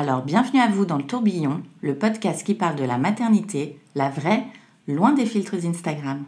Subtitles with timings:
[0.00, 4.08] Alors bienvenue à vous dans le tourbillon, le podcast qui parle de la maternité, la
[4.08, 4.44] vraie,
[4.88, 6.24] loin des filtres Instagram.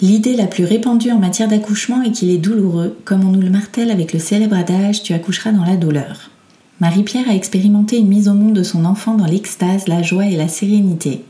[0.00, 3.48] L'idée la plus répandue en matière d'accouchement est qu'il est douloureux, comme on nous le
[3.48, 6.32] martèle avec le célèbre adage Tu accoucheras dans la douleur.
[6.80, 10.34] Marie-Pierre a expérimenté une mise au monde de son enfant dans l'extase, la joie et
[10.34, 11.22] la sérénité.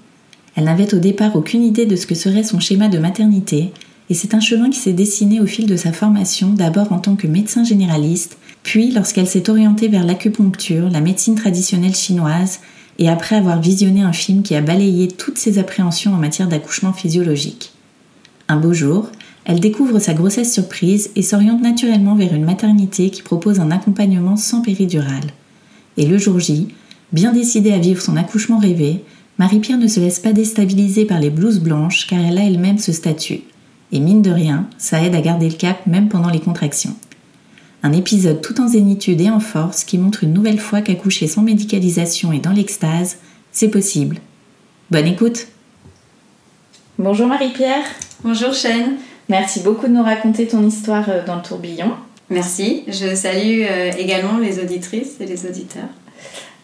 [0.56, 3.74] Elle n'avait au départ aucune idée de ce que serait son schéma de maternité,
[4.08, 7.16] et c'est un chemin qui s'est dessiné au fil de sa formation, d'abord en tant
[7.16, 12.60] que médecin généraliste, puis lorsqu'elle s'est orientée vers l'acupuncture, la médecine traditionnelle chinoise,
[12.98, 16.92] et après avoir visionné un film qui a balayé toutes ses appréhensions en matière d'accouchement
[16.92, 17.72] physiologique.
[18.48, 19.10] Un beau jour,
[19.44, 24.36] elle découvre sa grossesse surprise et s'oriente naturellement vers une maternité qui propose un accompagnement
[24.36, 25.32] sans péridurale.
[25.96, 26.68] Et le jour J,
[27.12, 29.04] bien décidée à vivre son accouchement rêvé,
[29.38, 32.92] Marie-Pierre ne se laisse pas déstabiliser par les blouses blanches car elle a elle-même ce
[32.92, 33.40] statut.
[33.92, 36.96] Et mine de rien, ça aide à garder le cap même pendant les contractions.
[37.84, 41.42] Un épisode tout en zénitude et en force qui montre une nouvelle fois qu'accoucher sans
[41.42, 43.18] médicalisation et dans l'extase,
[43.52, 44.18] c'est possible.
[44.90, 45.46] Bonne écoute
[46.98, 47.84] Bonjour Marie-Pierre
[48.24, 48.96] Bonjour Shane
[49.28, 51.92] Merci beaucoup de nous raconter ton histoire euh, dans le tourbillon.
[52.30, 52.84] Merci.
[52.88, 55.88] Je salue euh, également les auditrices et les auditeurs.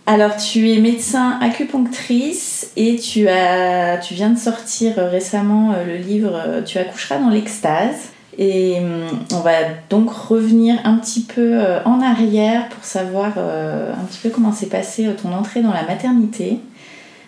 [0.07, 5.97] Alors, tu es médecin acupunctrice et tu, as, tu viens de sortir euh, récemment le
[5.97, 8.14] livre Tu accoucheras dans l'extase.
[8.39, 9.53] Et hum, on va
[9.91, 15.09] donc revenir un petit peu en arrière pour savoir un petit peu comment s'est passée
[15.23, 16.59] ton entrée dans la maternité.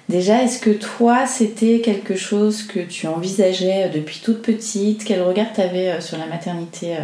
[0.09, 5.05] Déjà, est-ce que toi, c'était quelque chose que tu envisageais depuis toute petite?
[5.05, 7.01] Quel regard tu avais euh, sur la maternité euh,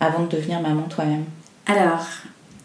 [0.00, 1.24] avant de devenir maman toi-même?
[1.64, 2.06] Alors,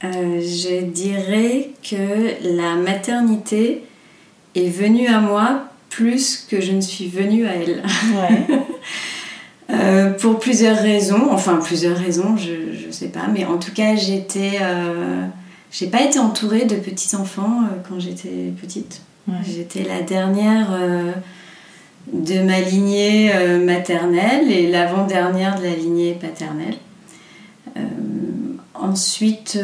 [0.04, 3.86] euh, je dirais que la maternité
[4.56, 7.82] est venue à moi plus que je ne suis venue à elle.
[8.14, 8.58] Ouais.
[10.20, 14.60] pour plusieurs raisons, enfin plusieurs raisons, je ne sais pas, mais en tout cas, j'étais.
[15.72, 19.02] j'ai pas été entourée de petits-enfants quand j'étais petite.
[19.46, 21.12] J'étais la dernière euh,
[22.12, 26.76] de ma lignée euh, maternelle et l'avant-dernière de la lignée paternelle.
[27.78, 27.82] Euh,
[28.74, 29.60] ensuite,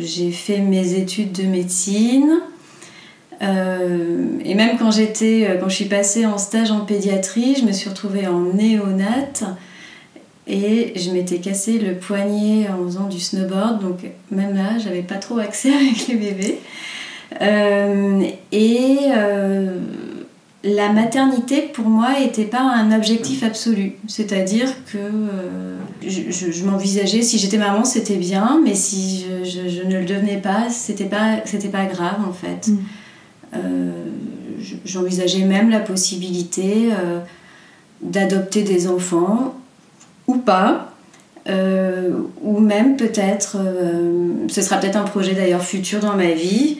[0.00, 2.40] j'ai fait mes études de médecine.
[3.40, 7.88] Et même quand j'étais, quand je suis passée en stage en pédiatrie, je me suis
[7.88, 9.44] retrouvée en néonate
[10.48, 13.80] et je m'étais cassé le poignet en faisant du snowboard.
[13.80, 13.98] Donc
[14.30, 16.58] même là, j'avais pas trop accès avec les bébés.
[17.42, 19.78] Euh, et euh,
[20.64, 23.96] la maternité, pour moi, n'était pas un objectif absolu.
[24.06, 30.06] C'est-à-dire que euh, je, m'envisageais, si j'étais maman, c'était bien, mais si je, ne le
[30.06, 32.68] devenais pas, c'était pas, c'était pas grave en fait.
[32.68, 32.78] Mm.
[34.84, 36.90] J'envisageais même la possibilité
[38.02, 39.54] d'adopter des enfants
[40.26, 40.92] ou pas.
[41.46, 43.56] ou même peut-être,
[44.48, 46.78] ce sera peut-être un projet d'ailleurs futur dans ma vie,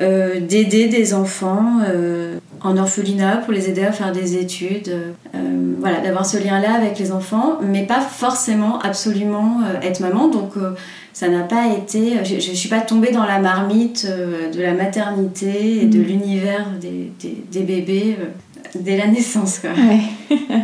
[0.00, 4.88] euh, d'aider des enfants euh, en orphelinat pour les aider à faire des études.
[5.34, 10.28] Euh, voilà, d'avoir ce lien-là avec les enfants, mais pas forcément absolument être maman.
[10.28, 10.52] Donc
[11.12, 12.24] ça n'a pas été.
[12.24, 16.02] Je ne suis pas tombée dans la marmite de la maternité et de mm.
[16.02, 17.12] l'univers des,
[17.50, 18.16] des, bébés
[18.74, 19.58] dès la naissance.
[19.58, 19.70] Quoi.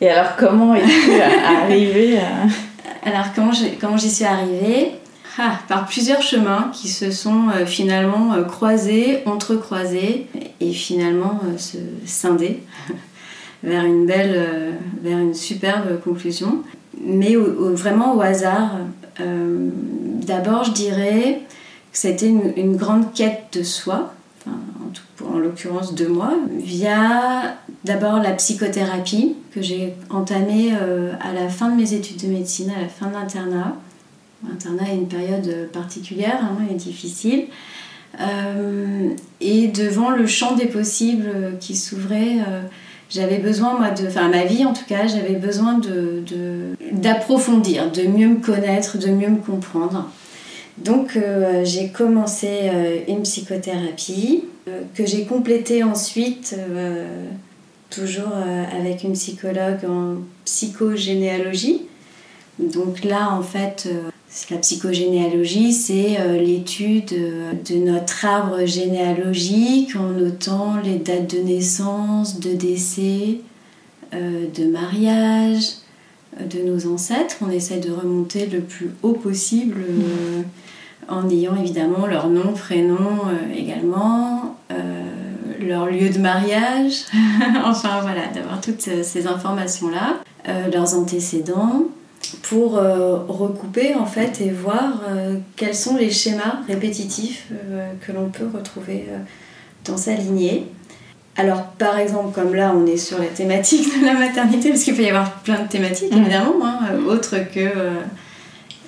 [0.00, 2.18] et alors, comment es-tu arrivée
[3.04, 4.92] Alors, comment j'y suis arrivée?
[5.40, 10.26] Ah, par plusieurs chemins qui se sont euh, finalement euh, croisés, entrecroisés
[10.60, 12.60] et finalement euh, se scinder
[13.62, 16.64] vers une belle, vers une superbe conclusion.
[17.00, 18.78] Mais vraiment au hasard.
[19.18, 21.42] D'abord, je dirais
[21.92, 24.14] que été une, grande quête de soi,
[24.46, 30.72] en, en l'occurrence de moi, via d'abord la psychothérapie que j'ai entamée
[31.20, 33.76] à la fin de mes études de médecine, à la fin de l'internat
[34.46, 37.46] L'internat est une période particulière hein, et difficile.
[39.40, 42.38] et devant le champ des possibles qui s'ouvrait,
[43.10, 46.22] j'avais besoin, moi, de, enfin, ma vie en tout cas, j'avais besoin de,
[46.92, 50.10] d'approfondir, de, mieux me connaître, de mieux me comprendre.
[50.78, 56.56] Donc, euh, j'ai commencé euh, une psychothérapie euh, que j'ai complétée ensuite,
[57.90, 58.32] toujours
[58.78, 61.82] avec une psychologue en psychogénéalogie.
[62.58, 63.88] Donc là, en fait,
[64.50, 72.52] la psychogénéalogie, c'est l'étude de notre arbre généalogique en notant les dates de naissance, de
[72.52, 73.40] décès,
[74.12, 75.64] de mariage,
[76.38, 77.36] de nos ancêtres.
[77.40, 79.82] On essaie de remonter le plus haut possible
[81.08, 85.02] en ayant évidemment leur nom, prénom euh, également, euh,
[85.60, 87.04] leur lieu de mariage,
[87.64, 91.86] enfin voilà, d'avoir toutes ces informations-là, euh, leurs antécédents,
[92.42, 95.02] pour recouper en fait et voir
[95.56, 97.48] quels sont les schémas répétitifs
[98.00, 99.06] que l'on peut retrouver
[99.84, 100.66] dans sa lignée.
[101.36, 104.96] Alors, par exemple, comme là, on est sur la thématique de la maternité, parce qu'il
[104.96, 107.70] peut y avoir plein de thématiques, évidemment, hein, autres que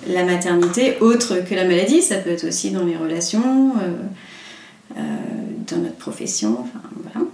[0.07, 2.01] la maternité autre que la maladie.
[2.01, 5.01] Ça peut être aussi dans les relations, euh, euh,
[5.69, 6.57] dans notre profession.
[6.59, 7.27] Enfin, voilà.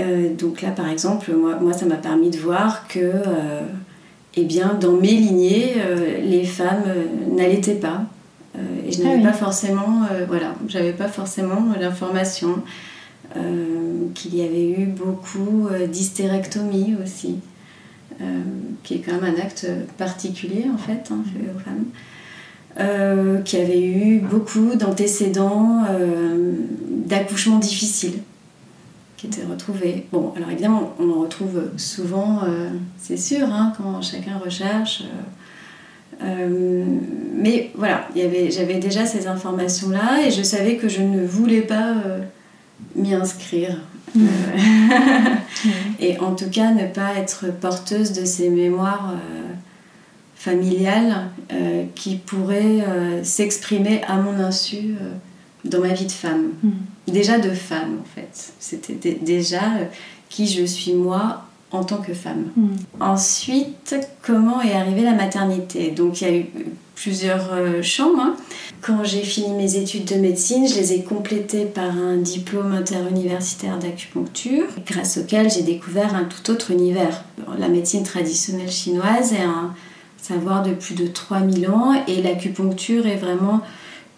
[0.00, 3.12] Euh, donc là, par exemple, moi, moi ça m'a permis de voir que,
[4.34, 5.74] eh bien, dans mes lignées,
[6.22, 6.84] les femmes
[7.36, 8.06] n'allaitaient pas.
[8.86, 12.62] et je n'avais ah pas forcément, voilà, j'avais pas forcément l'information
[14.14, 17.36] qu'il y avait eu beaucoup d'hystérectomie aussi.
[18.20, 18.24] Euh,
[18.82, 21.86] qui est quand même un acte particulier en fait hein, fait aux femmes.
[22.80, 26.52] Euh, qui avait eu beaucoup d'antécédents euh,
[27.06, 28.20] d'accouchements difficiles
[29.22, 30.06] qui étaient retrouvés.
[30.12, 32.40] Bon, alors évidemment, on en retrouve souvent,
[32.98, 35.04] c'est sûr, hein, quand chacun recherche.
[36.20, 41.94] mais voilà, j'avais déjà ces informations-là et je savais que je ne voulais pas
[42.96, 43.78] m'y inscrire.
[44.14, 44.26] Mm.
[46.00, 49.52] et en tout cas, ne pas être porteuse de ces mémoires euh,
[50.34, 54.94] familiales euh, qui pourraient euh, s'exprimer à mon insu
[55.64, 56.50] dans ma vie de femme.
[56.62, 56.70] Mm.
[57.08, 58.52] Déjà de femme, en fait.
[58.58, 59.62] C'était déjà
[60.28, 62.50] qui je suis moi en tant que femme.
[62.56, 62.68] Mm.
[63.00, 65.90] Ensuite, comment est arrivée la maternité?
[65.90, 66.46] Donc il y a eu
[66.94, 67.50] plusieurs
[67.82, 68.20] chambres.
[68.20, 68.36] Hein.
[68.80, 73.78] Quand j'ai fini mes études de médecine, je les ai complétées par un diplôme interuniversitaire
[73.78, 77.24] d'acupuncture, grâce auquel j'ai découvert un tout autre univers.
[77.58, 79.74] La médecine traditionnelle chinoise est un
[80.20, 83.60] savoir de plus de 3000 ans et l'acupuncture est vraiment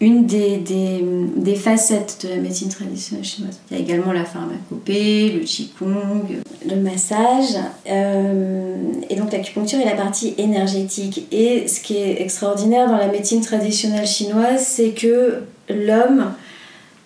[0.01, 3.59] une des, des, facettes de la médecine traditionnelle chinoise.
[3.71, 6.23] Il y a également la pharmacopée, le qigong,
[6.69, 7.55] le massage.
[7.89, 8.75] Euh,
[9.09, 11.27] et donc l'acupuncture est la partie énergétique.
[11.31, 16.33] Et ce qui est extraordinaire dans la médecine traditionnelle chinoise, c'est que l'homme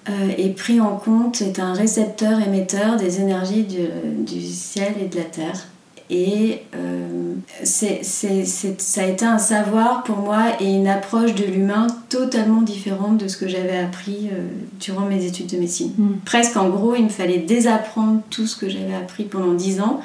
[0.09, 5.15] euh, est pris en compte, est un récepteur émetteur des énergies du ciel et de
[5.15, 5.67] la terre.
[6.09, 11.85] Et euh, c'est, ça a été un savoir pour moi et une approche de l'humain
[12.09, 14.47] totalement différente de ce que j'avais appris euh,
[14.79, 15.91] durant mes études de médecine.
[15.95, 16.09] Mm.
[16.25, 20.01] Presque en gros, il me fallait désapprendre tout ce que j'avais appris pendant dix ans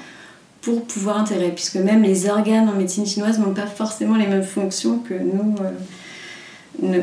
[0.60, 4.42] pour pouvoir intégrer, puisque même les organes en médecine chinoise n'ont pas forcément les mêmes
[4.42, 5.54] fonctions que nous,
[6.82, 7.00] euh,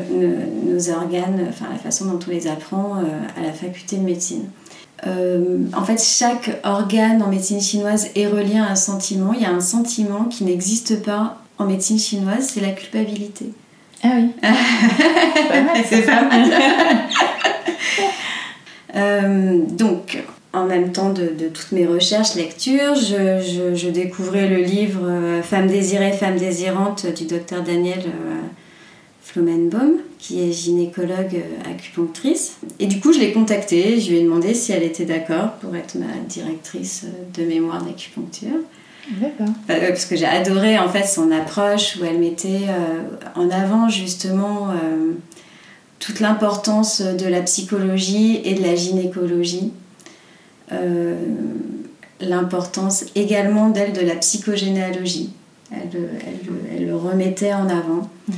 [0.64, 4.44] nos, organes, enfin la façon dont on les apprend à la faculté de médecine.
[5.06, 9.32] Euh, en fait, chaque organe en médecine chinoise est relié à un sentiment.
[9.32, 13.46] Il y a un sentiment qui n'existe pas en médecine chinoise, c'est la culpabilité.
[14.04, 14.30] Ah oui.
[15.88, 16.50] c'est pas mal.
[18.94, 20.22] Euh, donc,
[20.52, 26.12] en même temps de, toutes mes recherches, lectures, je, découvrais le livre euh, Femme désirée,
[26.12, 28.02] femme désirante du docteur Daniel
[29.22, 32.56] Flomenbaum, qui est gynécologue euh, acupunctrice.
[32.80, 35.74] Et du coup, je l'ai contactée, je lui ai demandé si elle était d'accord pour
[35.76, 38.58] être ma directrice euh, de mémoire d'acupuncture.
[39.08, 39.54] D'accord.
[39.70, 42.66] Euh, parce que j'ai adoré en fait son approche où elle mettait
[43.34, 44.68] en avant justement
[45.98, 49.72] toute l'importance de la psychologie et de la gynécologie.
[52.20, 55.30] l'importance également d'elle de la psychogénéalogie.
[55.72, 56.08] Elle,
[56.76, 58.08] elle, le remettait en avant.
[58.28, 58.34] Mhm.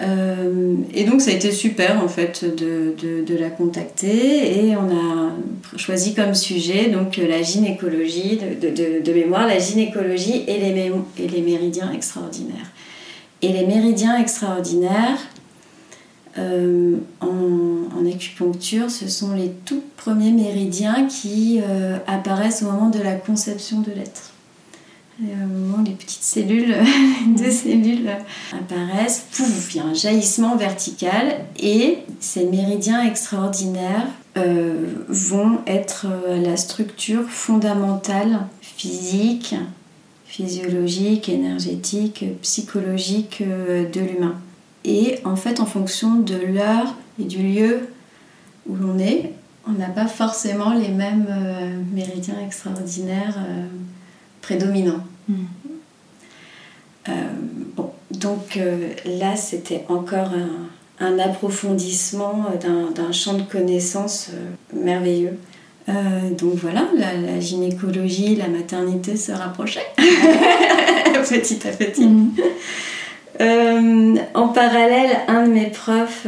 [0.00, 2.94] Euh, et donc ça a été super en fait de,
[3.26, 5.32] de, la contacter et on a
[5.76, 11.42] choisi comme sujet donc la gynécologie, de, de mémoire, la gynécologie et les, et les
[11.42, 12.70] méridiens extraordinaires.
[13.42, 15.18] Et les méridiens extraordinaires
[16.38, 23.00] euh, en, acupuncture, ce sont les tout premiers méridiens qui euh, apparaissent au moment de
[23.00, 24.27] la conception de l'être.
[25.20, 26.76] Et au moment les petites cellules,
[27.26, 28.10] les deux cellules
[28.52, 34.06] apparaissent, pouf, il y a un jaillissement vertical et ces méridiens extraordinaires
[34.36, 39.56] euh, vont être euh, la structure fondamentale physique,
[40.26, 44.36] physiologique, énergétique, psychologique euh, de l'humain.
[44.84, 47.88] Et en fait, en fonction de l'heure et du lieu
[48.68, 49.32] où l'on est,
[49.66, 51.26] on n'a pas forcément les mêmes
[51.92, 53.36] méridiens extraordinaires
[54.48, 55.04] prédominants.
[55.28, 55.44] Hmm.
[57.76, 58.58] bon, donc
[59.04, 60.68] là, c'était encore un,
[61.00, 62.46] un approfondissement
[62.96, 65.38] d'un champ de connaissances euh, merveilleux.
[65.88, 65.92] Euh,
[66.36, 72.06] donc voilà, la, gynécologie, la maternité se rapprochaient petit à petit.
[72.06, 72.32] Mm.
[73.40, 76.26] Euh, en parallèle, un de mes profs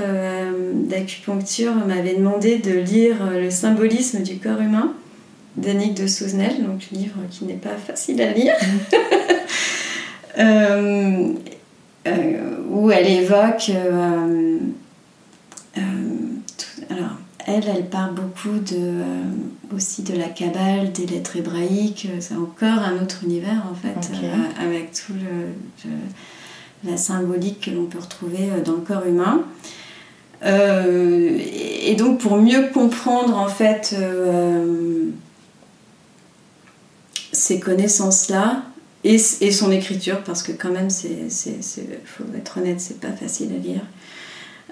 [0.72, 4.94] d'acupuncture m'avait demandé de lire Le symbolisme du corps humain
[5.56, 8.54] d'Annick de Souzenel, donc livre qui n'est pas facile à lire.
[10.38, 11.34] Mm.
[12.70, 13.70] où elle évoque
[15.78, 15.80] euh,
[16.90, 17.16] alors,
[17.46, 19.22] elle, elle parle beaucoup de, euh,
[19.74, 22.08] aussi de la Kabbale, des lettres hébraïques.
[22.20, 27.86] C'est encore un autre univers, en fait, euh, avec tout le, la symbolique que l'on
[27.86, 29.44] peut retrouver dans le corps humain.
[30.44, 33.94] et donc, pour mieux comprendre, en fait,
[37.32, 38.64] ces connaissances-là,
[39.02, 41.30] et, et, son écriture, parce que quand même, il
[42.04, 43.80] faut être honnête, c'est pas facile à lire.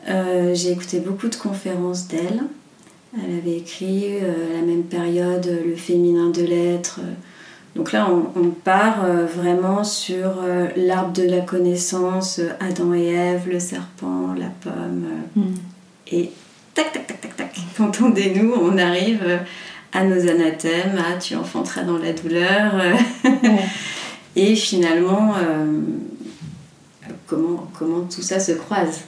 [0.08, 2.42] Euh, j'ai écouté beaucoup de conférences d'elle.
[3.14, 7.00] Elle avait écrit euh, à la même période Le féminin de l'être.
[7.74, 10.42] Donc là, on, part euh, vraiment sur
[10.76, 15.06] l'arbre de la connaissance, Adam et Ève, le serpent, la pomme.
[15.36, 15.54] Mm.
[16.10, 16.30] Et
[16.74, 17.58] tac, tac, tac, tac, tac.
[17.78, 19.40] Entendez-nous, on arrive
[19.92, 22.74] à nos anathèmes, à tu enfanteras dans la douleur.
[24.36, 25.34] Et finalement,
[27.26, 29.00] comment, comment tout ça se croise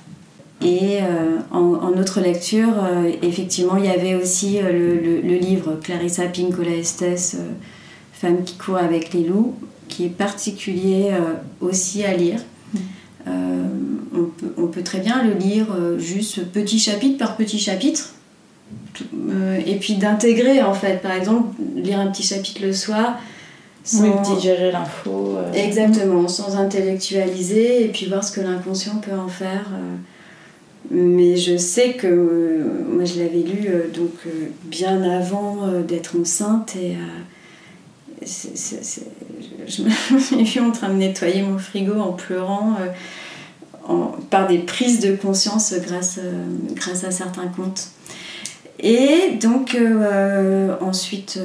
[0.62, 5.78] et euh, en, autre lecture, euh, effectivement, il y avait aussi euh, le, le, livre
[5.82, 7.38] Clarissa Pinkola Estes,
[8.12, 9.54] Femme qui court avec les loups,
[9.88, 11.10] qui est particulier
[11.62, 12.40] aussi à lire.
[13.26, 15.68] On peut, on, peut, très bien le lire
[15.98, 18.12] juste petit chapitre par petit chapitre.
[19.66, 23.18] Et puis d'intégrer en fait, par exemple, lire un petit chapitre le soir,
[23.84, 25.38] sans digérer l'info.
[25.54, 29.66] Exactement, sans intellectualiser et puis voir ce que l'inconscient peut en faire.
[30.90, 36.18] Mais je sais que euh, moi je l'avais lu euh, donc euh, bien avant d'être
[36.18, 36.96] enceinte et
[39.68, 42.76] je me suis en train de nettoyer mon frigo en pleurant
[44.30, 46.18] par des prises de conscience grâce,
[46.74, 47.88] grâce à certains contes.
[48.82, 49.76] Et donc
[50.80, 51.38] ensuite,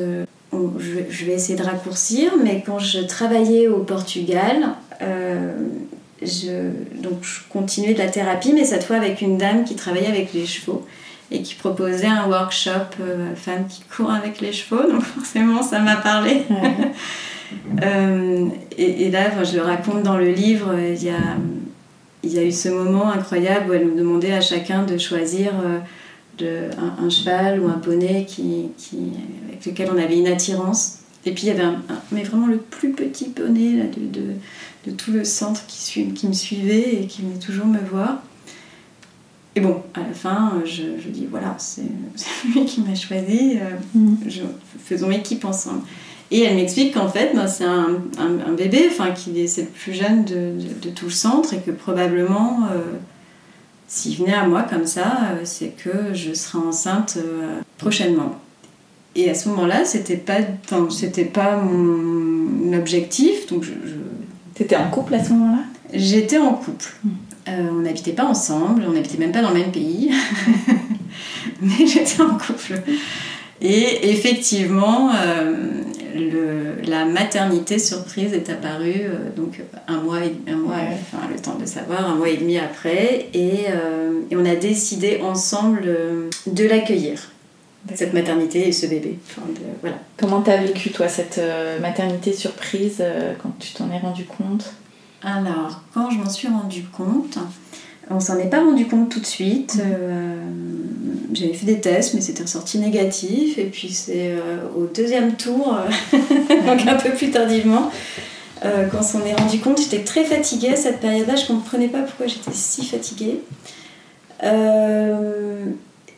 [0.53, 4.69] je, je, vais essayer de raccourcir, mais quand je travaillais au Portugal,
[6.21, 6.69] je,
[7.01, 10.33] donc je continuais de la thérapie, mais cette fois avec une dame qui travaillait avec
[10.33, 10.85] les chevaux
[11.31, 14.89] et qui proposait un workshop euh, femme qui court avec les chevaux.
[14.89, 16.43] Donc forcément, ça m'a parlé.
[17.83, 21.37] Euh, et, là, je le raconte dans le livre, il y, a,
[22.23, 25.53] il y a eu ce moment incroyable où elle nous demandait à chacun de choisir
[25.63, 25.77] euh,
[26.37, 28.97] de, un, cheval ou un poney qui, qui,
[29.47, 30.99] avec lequel on avait une attirance.
[31.25, 34.33] Et puis il y avait un, mais vraiment le plus petit poney là, de, de
[34.85, 38.21] de tout le centre qui, qui me suivait et qui venait toujours me voir.
[39.55, 41.83] Et bon, à la fin, je, je dis voilà, c'est
[42.53, 44.17] lui qui m'a choisi, euh, mm.
[44.83, 45.81] faisons équipe ensemble.
[46.31, 49.93] Et elle m'explique qu'en fait, ben, c'est un, un, bébé, enfin, qui est, le plus
[49.93, 52.81] jeune de, de, tout le centre et que probablement, euh,
[53.87, 57.17] s'il venait à moi comme ça, euh, c'est que je serai enceinte
[57.77, 58.35] prochainement.
[59.15, 60.39] Et à ce moment-là, c'était pas,
[60.89, 63.71] c'était pas mon objectif, donc je
[64.55, 65.63] T'étais en couple à ce moment-là?
[65.93, 66.85] J'étais en couple.
[67.03, 67.09] Hmm.
[67.47, 70.11] Euh, on n'habitait pas ensemble, on n'habitait même pas dans le même pays,
[71.61, 72.81] mais j'étais en couple.
[73.61, 75.81] Et effectivement, euh,
[76.13, 81.55] le, la maternité surprise est apparue euh, donc un mois, un mois enfin le temps
[81.55, 83.65] de savoir, un mois et demi après, et,
[84.29, 85.85] et on a décidé ensemble
[86.47, 87.31] de l'accueillir
[87.93, 89.19] cette maternité et ce bébé.
[89.81, 89.97] voilà.
[90.17, 94.73] Comment t'as vécu toi cette euh, maternité surprise euh, quand tu t'en es rendu compte?
[95.21, 97.37] Alors, quand je m'en suis rendu compte,
[98.09, 99.75] on s'en est pas rendu compte tout de suite.
[99.75, 99.81] Mhm.
[99.85, 100.35] Euh,
[101.33, 103.57] j'avais fait des tests, mais c'était ressorti négatif.
[103.57, 104.35] Et puis c'est
[104.77, 105.77] au deuxième tour,
[106.13, 107.91] donc un peu plus tardivement,
[108.61, 111.35] quand on s'en est rendu compte, j'étais très fatiguée à cette période-là.
[111.35, 113.39] Je comprenais pas pourquoi j'étais si fatiguée.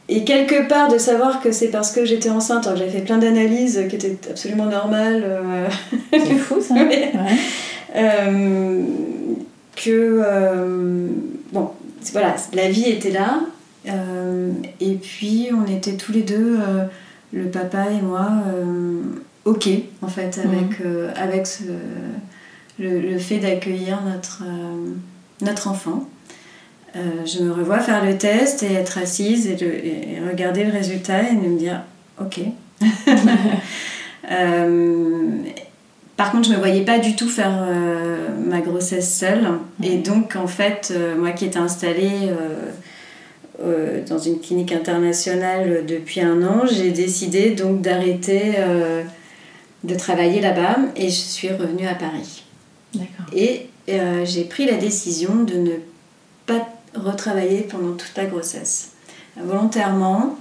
[0.10, 3.04] et quelque part de savoir que c'est parce que j'étais enceinte, alors que j'avais fait
[3.06, 5.24] plein d'analyses qui étaient absolument normales.
[5.26, 5.68] euh,
[6.12, 6.74] C'est fou ça.
[6.76, 7.12] Ouais.
[7.14, 7.38] Ouais.
[7.96, 8.82] euh,
[9.76, 11.37] que euh, bon
[12.12, 13.42] voilà la vie était là
[13.88, 16.86] euh, et puis on était tous les deux euh,
[17.34, 19.02] le papa et moi euh,
[19.46, 19.70] ok
[20.02, 21.64] en fait avec euh, avec ce-
[22.80, 24.44] le, le fait d'accueillir notre
[25.42, 26.08] notre enfant.
[26.96, 31.30] Je me revois faire le test et être assise et, le- et regarder le résultat
[31.30, 31.82] et me dire
[32.20, 32.40] ok
[36.18, 39.48] par contre, je ne me voyais pas du tout faire euh, ma grossesse seule.
[39.84, 42.32] Et donc, en fait, euh, moi qui étais installée
[43.62, 48.56] euh, dans une clinique internationale depuis un an, j'ai décidé donc d'arrêter
[49.84, 52.44] de travailler là-bas et je suis revenue à Paris.
[52.94, 53.26] D'accord.
[53.34, 53.68] Et
[54.26, 55.72] j'ai pris la décision de ne
[56.46, 58.92] pas retravailler pendant toute la grossesse.
[59.38, 60.38] Volontairement.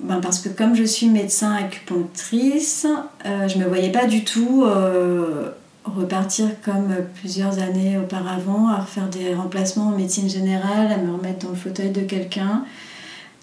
[0.00, 2.86] Ben parce que comme je suis médecin acupunctrice,
[3.26, 5.50] euh, je ne me voyais pas du tout euh,
[5.84, 11.46] repartir comme plusieurs années auparavant, à refaire des remplacements en médecine générale, à me remettre
[11.46, 12.64] dans le fauteuil de quelqu'un,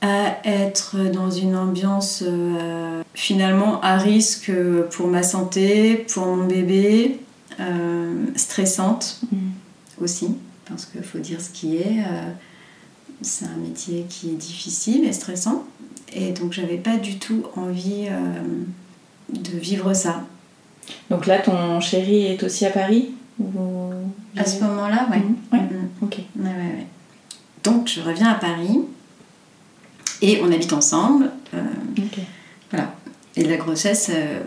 [0.01, 4.51] à être dans une ambiance euh, finalement à risque
[4.91, 7.19] pour ma santé, pour mon bébé,
[8.35, 9.51] stressante Mhm.
[10.01, 10.35] aussi,
[10.67, 12.03] parce qu'il faut dire ce qui est.
[13.21, 15.63] c'est un métier qui est difficile et stressant.
[16.13, 20.23] Et donc j'avais pas du tout envie euh, de vivre ça.
[21.09, 23.11] Donc là, ton chéri est aussi à Paris
[24.37, 25.19] À ce moment-là, ouais.
[25.19, 25.35] Mhm.
[25.51, 25.89] Mhm.
[26.01, 26.17] Ok.
[26.37, 26.87] Ouais, ouais, ouais.
[27.63, 28.79] Donc je reviens à Paris
[30.21, 31.31] et on habite ensemble.
[31.53, 31.57] euh,
[32.71, 32.93] voilà.
[33.37, 34.41] Et la grossesse euh,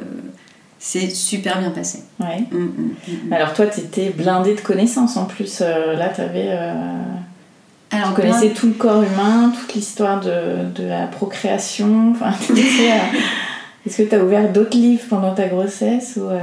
[0.79, 2.03] s'est super bien passée.
[2.21, 2.45] Ouais.
[2.51, 3.33] Mhm.
[3.33, 5.59] Alors toi, tu étais blindée de connaissances en plus.
[5.63, 6.49] Euh, là, tu avais...
[7.95, 12.11] Alors, tu connaissais tout le corps humain, toute l'histoire de, de la procréation.
[12.13, 12.55] Enfin, euh,
[13.87, 16.41] Est-ce que tu as ouvert d'autres livres pendant ta grossesse ou, euh,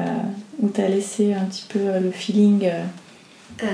[0.62, 2.84] ou tu as laissé un petit peu euh, le feeling euh,
[3.64, 3.68] Euh,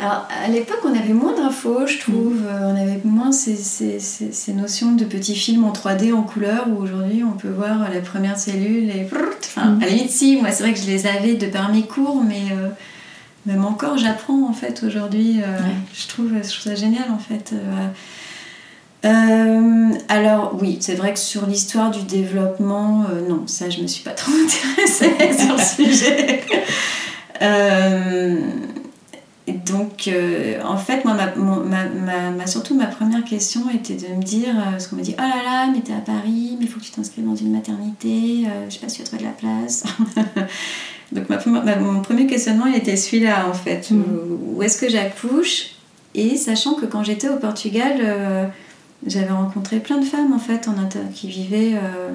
[0.00, 2.36] Alors, à l'époque, on avait moins d'infos, je trouve.
[2.46, 6.22] Euh, On avait moins ces, ces, ces- ces notions de petits films en 3D, en
[6.22, 9.06] couleur, où aujourd'hui, on peut voir la première cellule et...
[9.40, 11.82] Enfin, à la limite, si, moi, c'est vrai que je les avais de par mes
[11.82, 12.68] cours, mais euh,
[13.48, 15.40] même encore, j'apprends, en fait, aujourd'hui.
[15.42, 15.74] Euh, Ouais.
[15.92, 17.52] je, trouve, je trouve ça génial, en fait.
[17.52, 17.88] Euh,
[19.04, 23.86] euh, alors oui, c'est vrai que sur l'histoire du développement, euh, non, ça je me
[23.86, 24.32] suis pas trop
[24.76, 26.44] intéressée sur le sujet.
[27.42, 28.40] Euh,
[29.46, 30.10] et donc,
[30.64, 34.22] en fait, moi, ma, mon- ma, ma- ma- surtout ma première question était de me
[34.22, 36.78] dire, parce qu'on m'a dit, oh là là, mais t'es à Paris, mais il faut
[36.80, 39.34] que tu t'inscrives dans une maternité, je sais pas si tu vas trouver de la
[39.34, 39.84] place.
[41.12, 43.90] donc, ma première- ma- mon premier questionnement, il était celui-là, en fait.
[43.90, 44.02] Mhm.
[44.02, 45.70] Où, où est-ce que j'accouche?
[46.14, 48.46] Et sachant que quand j'étais au Portugal, euh,
[49.06, 51.74] j'avais rencontré plein de femmes, en fait, en inter- qui vivaient...
[51.74, 52.10] euh,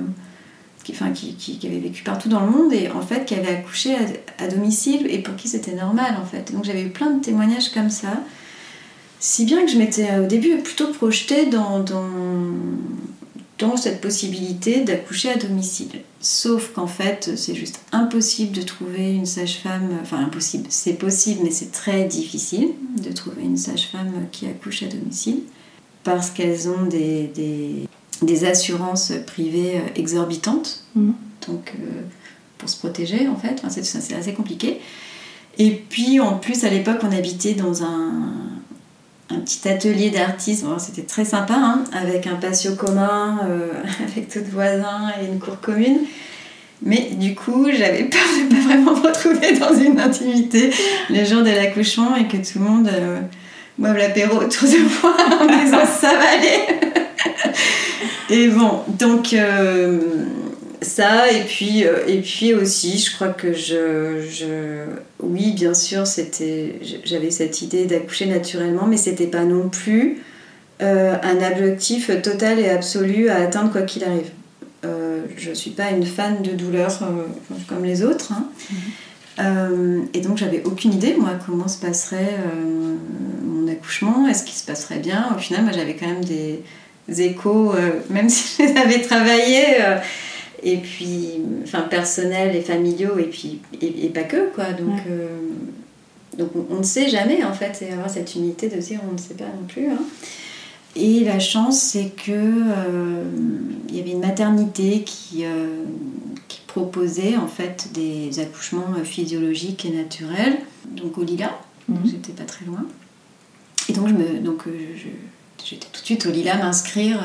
[0.84, 3.36] qui, enfin, qui, qui, qui avaient vécu partout dans le monde et en fait qui
[3.36, 6.51] avaient accouché à, à domicile et pour qui c'était normal en fait.
[6.51, 8.10] Donc j'avais eu plein de témoignages comme ça.
[9.17, 12.03] Si bien que je m'étais euh, au début plutôt projetée dans, dans,
[13.59, 15.89] dans cette possibilité d'accoucher à domicile.
[16.19, 21.51] Sauf qu'en fait c'est juste impossible de trouver une sage-femme, enfin impossible, c'est possible mais
[21.51, 22.69] c'est très difficile
[23.01, 25.41] de trouver une sage-femme qui accouche à domicile
[26.03, 27.87] parce qu'elles ont des, des,
[28.21, 31.13] des assurances privées euh, exorbitantes, Mhm.
[31.47, 32.01] donc euh,
[32.57, 34.79] pour se protéger en fait, Enfin, c'est assez compliqué.
[35.57, 38.33] Et puis en plus à l'époque on habitait dans un,
[39.29, 43.67] un petit atelier d'artistes, Bon, c'était très sympa, hein, avec un patio commun, euh,
[44.12, 45.99] avec d'autres voisins et une cour commune.
[46.86, 50.69] Mais du coup, j'avais peur de ne pas vraiment me retrouver dans une intimité
[51.09, 53.21] le jour de l'accouchement et que tout le monde euh,
[53.77, 56.65] boive l'apéro autour de moi en disant ça va aller.
[58.29, 59.99] et bon, donc euh,
[60.83, 64.21] ça, et puis, euh, et puis aussi, je crois que je.
[64.29, 64.85] je
[65.19, 70.21] oui, bien sûr, c'était, j'avais cette idée d'accoucher naturellement, mais c'était pas non plus
[70.81, 74.31] euh, un objectif total et absolu à atteindre quoi qu'il arrive.
[74.85, 78.33] Euh, je suis pas une fan de douleur euh, comme les autres.
[78.33, 78.47] hein.
[79.39, 82.37] Euh, et donc j'avais aucune idée, moi, comment se passerait
[83.43, 85.29] mon accouchement, est-ce qu'il se passerait bien?
[85.35, 86.61] Au final, moi j'avais quand même des
[87.21, 87.73] échos,
[88.09, 89.77] même si je les avais travaillés,
[90.63, 91.30] et puis,
[91.63, 94.71] enfin, personnels et familiaux, et puis, et, et pas que, quoi.
[94.73, 95.04] Donc, Ouais.
[95.10, 95.28] euh,
[96.38, 99.13] donc on, on ne sait jamais, en fait, et avoir cette unité de dire on
[99.13, 99.88] ne sait pas non plus.
[99.88, 100.02] hein.
[100.95, 103.23] Et la chance, c'est que euh,
[103.89, 105.84] il y avait une maternité qui, euh,
[106.47, 110.58] qui proposait en fait des accouchements physiologiques et naturels,
[110.91, 111.52] donc au Lila,
[111.89, 112.12] donc Mhm.
[112.12, 112.86] j'étais pas très loin.
[113.89, 114.63] Et donc, je me, donc
[115.63, 117.21] j'étais tout de suite au Lila m'inscrire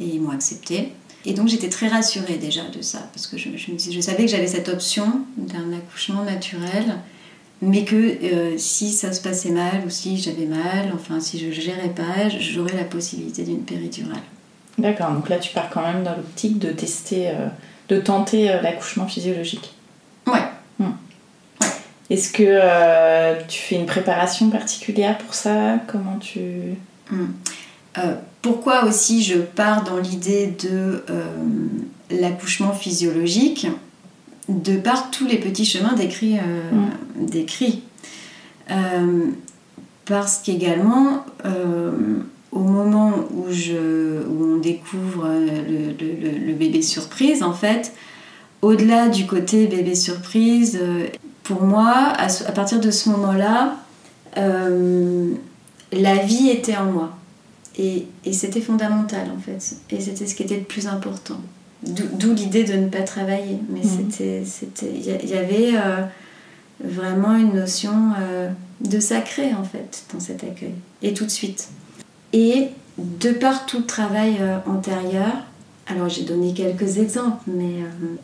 [0.00, 0.92] et ils m'ont accepté.
[1.26, 4.30] Et donc j'étais très rassurée déjà de ça, parce que je, je, je savais que
[4.30, 6.96] j'avais cette option d'un accouchement naturel,
[7.60, 11.46] mais que euh, si ça se passait mal ou si j'avais mal, enfin si je
[11.46, 14.22] ne gérais pas, j'aurais la possibilité d'une péridurale.
[14.78, 17.48] D'accord, donc là tu pars quand même dans l'optique de tester, euh,
[17.88, 19.74] de tenter euh, l'accouchement physiologique.
[20.28, 20.38] Ouais.
[20.78, 20.92] Hmm.
[21.60, 21.68] ouais.
[22.10, 25.80] Est-ce que tu fais une préparation particulière pour ça?
[25.88, 26.40] Comment tu...
[28.04, 28.16] Hmm.
[28.42, 31.02] pourquoi aussi je pars dans l'idée de
[32.10, 33.66] l'accouchement physiologique
[34.48, 36.38] de par tous les petits chemins décrits.
[36.38, 37.30] Euh, mm.
[38.70, 39.26] euh,
[40.06, 41.92] parce qu'également, euh,
[42.50, 47.92] au moment où, je, où on découvre le, bébé surprise, en fait,
[48.62, 50.80] au-delà du côté bébé surprise,
[51.42, 53.76] pour moi, à, partir de ce moment-là,
[54.34, 57.17] la vie était en moi.
[57.78, 59.76] Et, et c'était fondamental, en fait.
[59.90, 61.40] Et c'était ce qui était le plus important.
[61.82, 63.58] D'où l'idée de ne pas travailler.
[63.68, 64.10] Mais mhm.
[64.44, 66.02] c'était, il y, avait euh,
[66.82, 70.74] vraiment une notion euh, de sacré en fait dans cet accueil.
[71.02, 71.68] Et tout de suite.
[72.32, 75.32] Et de par tout le travail euh, antérieur,
[75.86, 77.76] alors j'ai donné quelques exemples, mais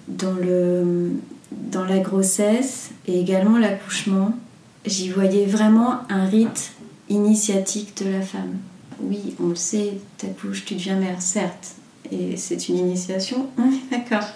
[0.09, 1.12] dans, le,
[1.53, 4.35] dans la grossesse et également l'accouchement,
[4.85, 6.73] j'y voyais vraiment un rite
[7.09, 8.59] initiatique de la femme.
[9.00, 11.74] Oui, on le sait, t'accouches, tu deviens mère, certes,
[12.11, 13.48] et c'est une initiation,
[13.90, 14.26] d'accord.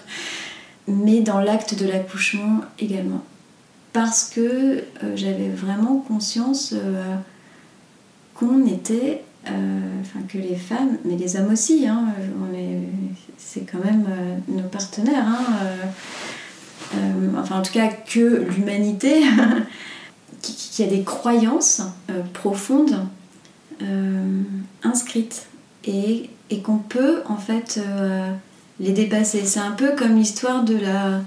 [0.87, 3.23] Mais dans l'acte de l'accouchement également.
[3.93, 7.15] Parce que euh, j'avais vraiment conscience euh,
[8.35, 12.05] qu'on était, euh, enfin que les femmes, mais les hommes aussi, hein,
[13.37, 14.05] c'est quand même
[14.47, 15.43] nos partenaires, hein,
[17.37, 19.23] enfin en tout cas que l'humanité,
[20.41, 21.81] qui, a des croyances
[22.33, 23.05] profondes
[24.83, 25.47] inscrites
[25.85, 28.31] et et qu'on peut en fait euh,
[28.79, 29.41] les dépasser.
[29.45, 31.21] C'est un peu comme l'histoire de la,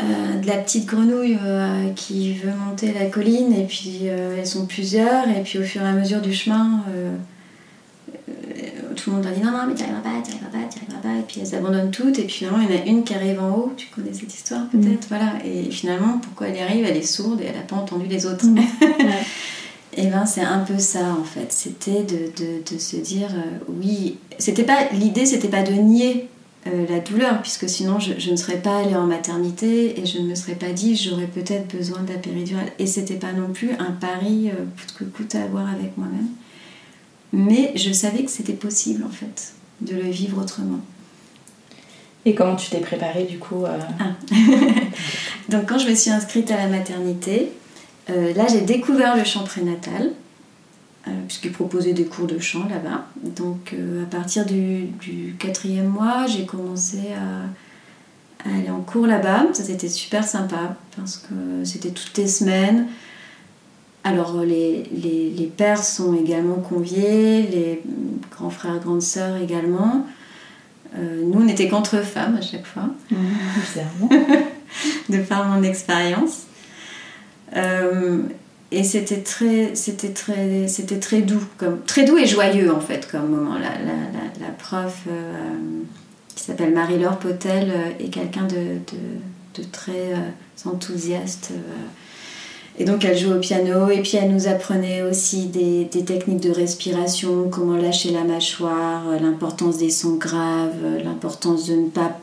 [0.00, 4.66] euh, de la petite grenouille euh, qui veut monter la colline et puis elles sont
[4.66, 6.84] plusieurs et puis au fur et à mesure du chemin
[8.96, 10.78] tout le monde leur dit non non mais tu arriveras pas, tu arriveras pas, tu
[10.78, 13.04] arriveras pas et puis elles abandonnent toutes et puis finalement il y en a une
[13.04, 15.08] qui arrive en haut, tu connais cette histoire peut-être, mm.
[15.08, 18.06] voilà et finalement pourquoi elle y arrive, elle est sourde et elle n'a pas entendu
[18.06, 18.44] les autres.
[18.44, 18.58] Mm.
[19.96, 21.52] eh ben c'est un peu ça en fait.
[21.52, 24.18] C'était de, de, de, se dire euh, oui.
[24.38, 26.28] C'était pas l'idée, c'était pas de nier
[26.66, 30.18] euh, la douleur, puisque sinon je, je, ne serais pas allée en maternité et je
[30.18, 32.70] ne me serais pas dit j'aurais peut-être besoin de la péridurale.
[32.78, 36.28] Et c'était pas non plus un pari euh, coûte que coûte à avoir avec moi-même.
[37.32, 40.80] Mais je savais que c'était possible en fait de le vivre autrement.
[42.24, 43.78] Et comment tu t'es préparée du coup ah.
[45.48, 47.52] Donc quand je me suis inscrite à la maternité,
[48.10, 50.12] euh, là, j'ai découvert le chant prénatal,
[51.06, 53.06] euh, puisqu'il proposait des cours de chant là-bas.
[53.22, 54.88] Donc, euh, à partir du,
[55.38, 59.46] quatrième mois, j'ai commencé à, aller en cours là-bas.
[59.52, 62.86] Ça, c'était super sympa, parce que c'était toutes les semaines.
[64.04, 67.82] Alors, les, les, pères sont également conviés, les
[68.30, 70.06] grands frères, grandes sœurs également.
[70.96, 72.90] nous, on était qu'entre femmes à chaque fois.
[73.10, 74.12] Mmh,
[75.12, 76.46] de par mon expérience.
[77.56, 78.22] Euh,
[78.70, 83.08] et c'était très, c'était très, c'était très doux, comme très doux et joyeux en fait
[83.10, 83.54] comme moment.
[83.54, 85.54] La, la, la, prof euh,
[86.34, 90.12] qui s'appelle Marie-Laure Potel euh, est quelqu'un de, de, de, très
[90.66, 91.52] enthousiaste.
[92.78, 96.40] et donc elle joue au piano et puis elle nous apprenait aussi des, des, techniques
[96.40, 102.18] de respiration, comment lâcher la mâchoire, l'importance des sons graves, l'importance de ne pas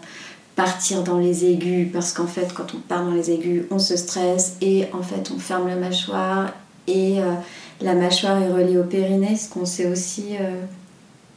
[0.56, 3.98] partir dans les aigus parce qu'en fait quand on part dans les aigus on se
[3.98, 6.54] stresse et en fait on ferme la mâchoire
[6.88, 7.34] et euh,
[7.82, 10.62] la mâchoire est reliée au périnée ce qu'on sait aussi euh,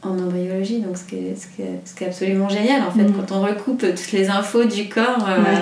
[0.03, 1.47] en embryologie donc ce qui, est, ce,
[1.95, 3.13] qui est, absolument génial en fait mm.
[3.13, 5.55] quand on recoupe toutes les infos du corps euh,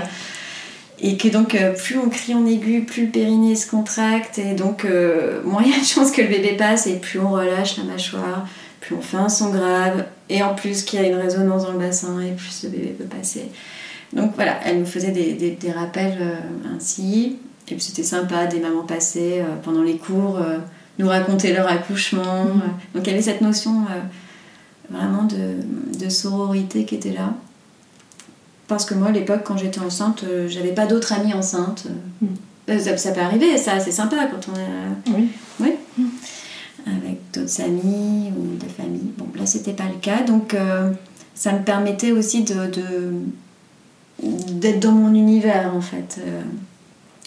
[0.99, 4.85] et que donc plus on crie en aigu plus le périnée se contracte et donc
[5.43, 7.83] moins il y a de chances que le bébé passe et plus on relâche la
[7.85, 8.47] mâchoire
[8.87, 11.71] plus on fait un son grave, et en plus qu'il y a une résonance dans
[11.71, 13.49] le bassin, et plus ce bébé peut passer.
[14.13, 17.37] Donc voilà, elle nous faisait des, des, rappels euh, ainsi,
[17.67, 20.59] et puis c'était sympa, des mamans passées euh, pendant les cours, euh,
[20.99, 22.45] nous raconter leur accouchement.
[22.45, 22.61] Mhm.
[22.95, 23.85] donc il y avait cette notion
[24.89, 27.33] vraiment de, de, sororité qui était là.
[28.67, 31.87] Parce que moi, à l'époque, quand j'étais enceinte, j'avais pas d'autres amies enceintes.
[32.21, 32.79] Mhm.
[32.79, 35.15] Ça, ça, peut arriver, ça, c'est sympa quand on est.
[35.15, 35.29] Oui.
[35.59, 35.73] Oui.
[35.97, 36.09] Mhm
[36.87, 39.11] avec d'autres amis ou de famille.
[39.17, 40.23] Bon, là, c'était pas le cas.
[40.23, 40.91] Donc, euh,
[41.35, 42.71] ça me permettait aussi de,
[44.21, 46.19] d'être dans mon univers, en fait.
[46.25, 46.41] Euh,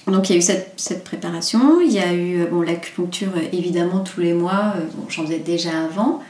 [0.07, 4.01] donc il y a eu cette, cette, préparation, il y a eu bon, l'acupuncture évidemment
[4.01, 6.21] tous les mois, bon, j'en faisais déjà avant,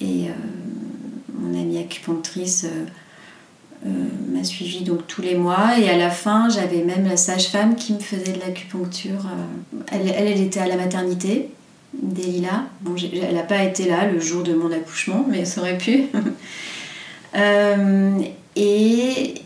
[0.00, 0.28] et
[1.34, 2.66] mon amie acupunctrice
[3.84, 3.90] euh,
[4.32, 7.92] m'a suivi donc tous les mois et à la fin j'avais même la sage-femme qui
[7.92, 9.26] me faisait de l'acupuncture.
[9.26, 11.50] Euh, elle, elle, était à la maternité
[11.94, 12.64] des Lilas.
[12.80, 16.04] Bon, elle n'a pas été là le jour de mon accouchement, mais ça aurait pu.
[17.34, 18.18] Euh,
[18.56, 19.36] et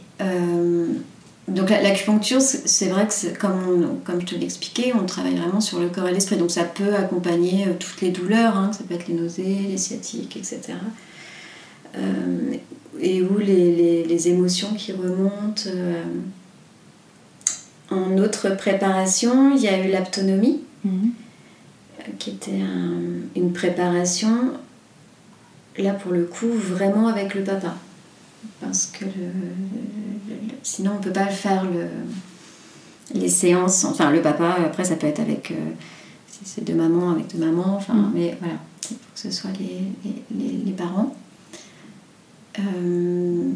[1.47, 5.89] donc l'acupuncture, c'est vrai que comme, comme je te l'expliquais, on travaille vraiment sur le
[5.89, 6.37] corps et l'esprit.
[6.37, 10.37] Donc ça peut accompagner toutes les douleurs, hein, ça peut être les nausées, les sciatiques,
[10.37, 10.75] etc
[13.01, 15.63] et où les, émotions qui remontent.
[15.67, 16.03] Euh,
[17.91, 21.11] en autre préparation, il y a eu l'aptonomie, mhm.
[22.19, 22.61] Qui était
[23.35, 24.53] une préparation,
[25.79, 27.75] là pour le coup, vraiment avec le papa.
[28.61, 29.05] Parce que
[30.63, 31.89] sinon on ne peut pas faire le,
[33.15, 35.55] les séances, enfin le papa, après ça peut être avec, euh,
[36.27, 38.13] si c'est de maman, avec de maman, enfin, mhm.
[38.15, 38.57] mais voilà,
[38.91, 39.83] il faut que ce soit les,
[40.31, 41.15] les, les parents.
[42.59, 43.51] Euh,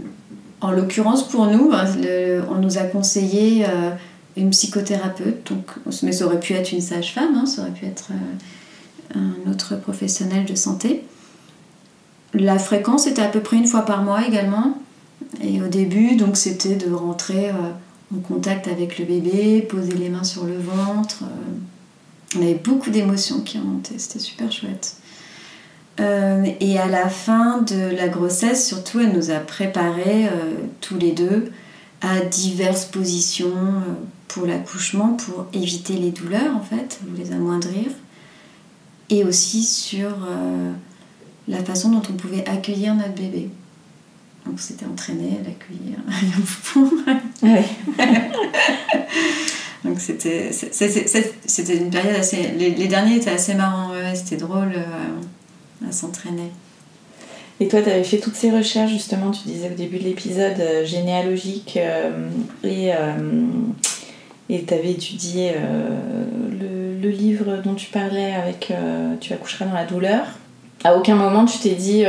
[0.60, 1.86] en l'occurrence, pour nous, ben,
[2.50, 3.90] on nous a conseillé euh,
[4.36, 5.66] une psychothérapeute, donc,
[6.02, 9.76] mais ça aurait pu être une sage-femme, hein, ça aurait pu être euh, un autre
[9.76, 11.04] professionnel de santé.
[12.32, 14.78] La fréquence était à peu près une fois par mois également.
[15.42, 17.50] Et au début, donc c'était de rentrer
[18.14, 21.24] en contact avec le bébé, poser les mains sur le ventre.
[22.36, 24.96] on avait beaucoup d'émotions qui remontaient, c'était super chouette.
[26.00, 30.96] Euh, et à la fin de la grossesse, surtout, elle nous a préparé euh, tous
[30.96, 31.52] les deux
[32.00, 33.94] à diverses positions euh,
[34.32, 37.86] pour l'accouchement, pour éviter les douleurs en fait, ou les amoindrir,
[39.08, 40.10] et aussi sur
[41.48, 43.50] la façon dont on pouvait accueillir notre bébé.
[44.46, 45.98] Donc c'était entraîné à l'accueillir.
[49.84, 52.52] Donc c'était c'était une période assez.
[52.56, 54.74] Les, derniers étaient assez marrants, c'était drôle
[55.86, 56.52] à s'entraîner.
[57.60, 60.58] Et toi, tu avais fait toutes ces recherches, justement, tu disais au début de l'épisode,
[60.60, 62.30] euh, généalogique, euh,
[62.64, 63.18] et euh,
[64.52, 68.72] et tu avais étudié le, le, livre dont tu parlais avec
[69.20, 70.24] Tu accoucheras dans la douleur.
[70.84, 72.04] À aucun moment, tu t'es dit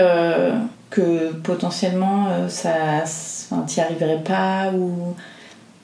[0.89, 3.03] que potentiellement, ça,
[3.67, 5.15] tu n'y arriverais pas, ou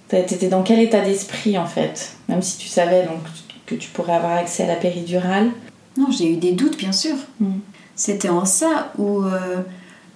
[0.08, 2.14] t'étais dans quel état d'esprit, en fait?
[2.28, 3.20] Même si tu savais donc,
[3.66, 5.50] que tu pourrais avoir accès à la péridurale.
[5.98, 7.16] Non, j'ai eu des doutes, bien sûr.
[7.40, 7.60] Mm
[7.98, 9.58] c'était en ça où euh,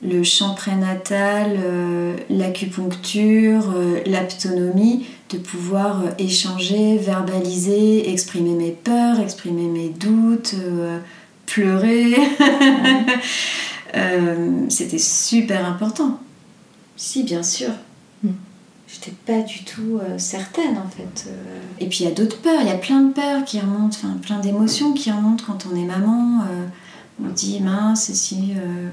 [0.03, 9.67] le champ prénatal, euh, l'acupuncture, euh, l'aptonomie, de pouvoir échanger, verbaliser, exprimer mes peurs, exprimer
[9.67, 10.55] mes doutes,
[11.45, 12.15] pleurer.
[14.69, 16.19] c'était super important.
[16.97, 17.69] Si, bien sûr.
[18.23, 18.31] Hmm.
[18.87, 21.29] J'étais pas du tout certaine en fait.
[21.79, 23.95] Et puis il y a d'autres peurs, il y a plein de peurs qui remontent,
[24.03, 26.41] enfin plein d'émotions qui remontent quand on est maman
[27.23, 28.89] on dit mince, si euh, euh,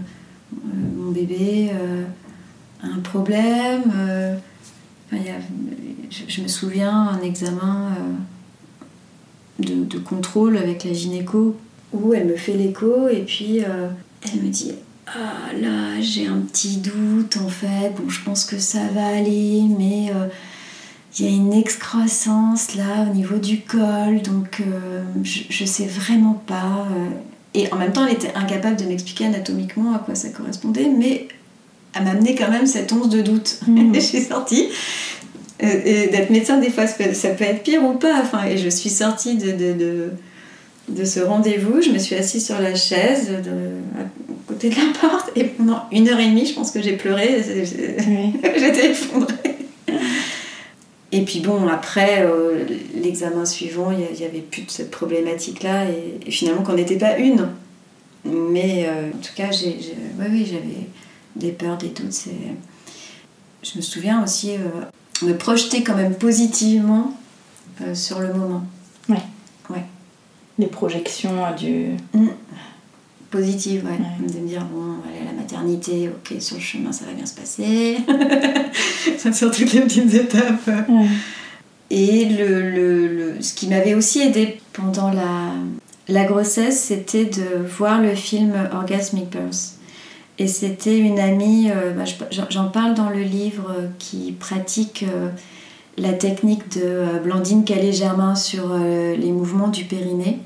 [0.53, 2.05] mon bébé euh,
[2.83, 3.93] a un problème.
[5.11, 7.91] je, me souviens un examen
[9.59, 11.57] de, contrôle avec la gynéco
[11.93, 14.73] où elle me fait l'écho et puis elle me dit
[15.07, 19.63] ah là j'ai un petit doute en fait bon je pense que ça va aller
[19.79, 20.13] mais
[21.19, 24.63] il y a une excroissance là au niveau du col donc
[25.25, 26.87] je, je sais vraiment pas
[27.55, 31.29] et en même temps, elle était incapable de m'expliquer anatomiquement à quoi ça correspondait, mais
[31.95, 33.61] elle m'amenait quand même cette once de doute.
[33.67, 33.95] Mmh.
[33.95, 34.69] et j'ai sorti.
[35.63, 38.21] Euh, et d'être médecin, des fois, ça peut être pire ou pas.
[38.21, 40.11] Enfin, et je suis sortie de, de,
[40.89, 41.83] de, ce rendez-vous.
[41.83, 43.33] Je me suis assise sur la chaise
[43.99, 44.03] à
[44.47, 45.31] côté de la porte.
[45.35, 47.43] Et pendant une heure et demie, je pense que j'ai pleuré.
[47.45, 49.58] J'étais effondrée.
[51.11, 56.31] Et puis bon, après, euh, l'examen suivant, il n'y avait plus de cette problématique-là, et,
[56.31, 57.49] finalement qu'on n'était pas une.
[58.25, 59.79] Mais euh, en tout cas, j'ai,
[60.19, 60.87] oui, j'avais
[61.37, 62.29] des peurs, des doutes.
[63.63, 67.15] Je me souviens aussi euh, me projeter quand même positivement
[67.95, 68.65] sur le moment.
[69.09, 69.23] Ouais.
[69.71, 69.85] Ouais.
[70.59, 71.97] Les projections du...
[72.13, 72.29] Mmh
[73.31, 73.99] positive, ouais.
[74.27, 77.05] De me dire, bon, on va aller à la maternité, ok, sur le chemin, ça
[77.05, 77.99] va bien se passer.
[79.33, 80.71] sur toutes les petites étapes.
[81.91, 85.53] Et le, le, ce qui m'avait aussi aidé pendant la,
[86.09, 89.79] la grossesse, c'était de voir le film Orgasmic Birth.
[90.39, 92.05] Et c'était une amie, euh, bah,
[92.49, 95.29] j'en parle dans le livre, euh, qui pratique euh,
[95.97, 100.39] la technique de Blandine Calais-Germain sur les mouvements du périnée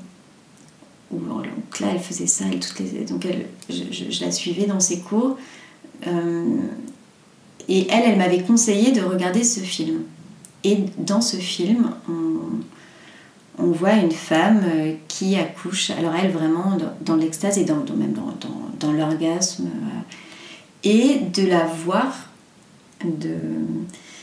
[1.11, 4.99] donc là, elle faisait ça, elle, toutes les, donc elle, je, la suivais dans ses
[4.99, 5.37] cours.
[6.07, 6.57] Euh,
[7.67, 10.03] et elle, elle m'avait conseillé de regarder ce film.
[10.63, 11.91] Et dans ce film,
[13.57, 18.13] on, voit une femme euh, qui accouche, alors elle vraiment dans, l'extase et dans, même
[18.79, 19.69] dans, l'orgasme,
[20.83, 22.29] et de la voir,
[23.03, 23.35] de,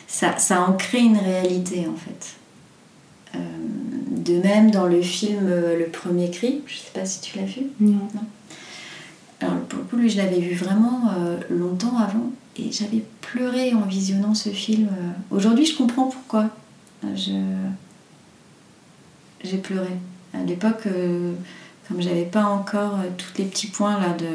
[0.07, 2.37] ça, ça crée une réalité en fait.
[4.24, 7.44] De même dans le film Le Premier Cri, je ne sais pas si tu l'as
[7.44, 7.62] vu.
[7.80, 8.09] Non.
[8.14, 8.24] non
[9.40, 13.72] alors pour le coup, lui, je l'avais vu vraiment euh, longtemps avant et j'avais pleuré
[13.72, 14.88] en visionnant ce film.
[14.88, 15.35] Euh.
[15.37, 16.50] Aujourd'hui, je comprends pourquoi.
[17.14, 17.33] Je...
[19.42, 19.88] J'ai pleuré.
[20.35, 21.33] À l'époque, euh,
[21.88, 24.28] comme j'avais pas encore tous les petits points là, de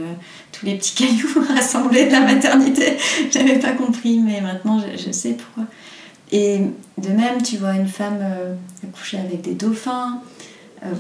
[0.51, 2.97] tous les petits cailloux rassemblés de la maternité,
[3.31, 5.65] j'avais pas compris, mais maintenant je, je, sais pourquoi.
[6.31, 6.59] Et
[6.97, 8.19] de même, tu vois une femme
[8.83, 10.21] accoucher avec des dauphins,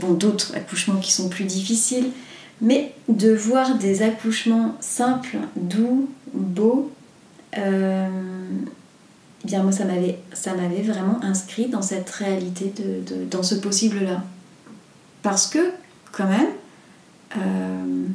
[0.01, 2.11] bon, d'autres accouchements qui sont plus difficiles.
[2.61, 6.91] Mais de voir des accouchements simples, doux, beaux,
[7.57, 8.07] euh,
[9.43, 13.55] eh bien moi ça m'avait, ça m'avait vraiment inscrit dans cette réalité, de, dans ce
[13.55, 14.23] possible-là.
[15.21, 15.71] Parce que,
[16.11, 16.47] quand même,
[17.37, 18.05] euh,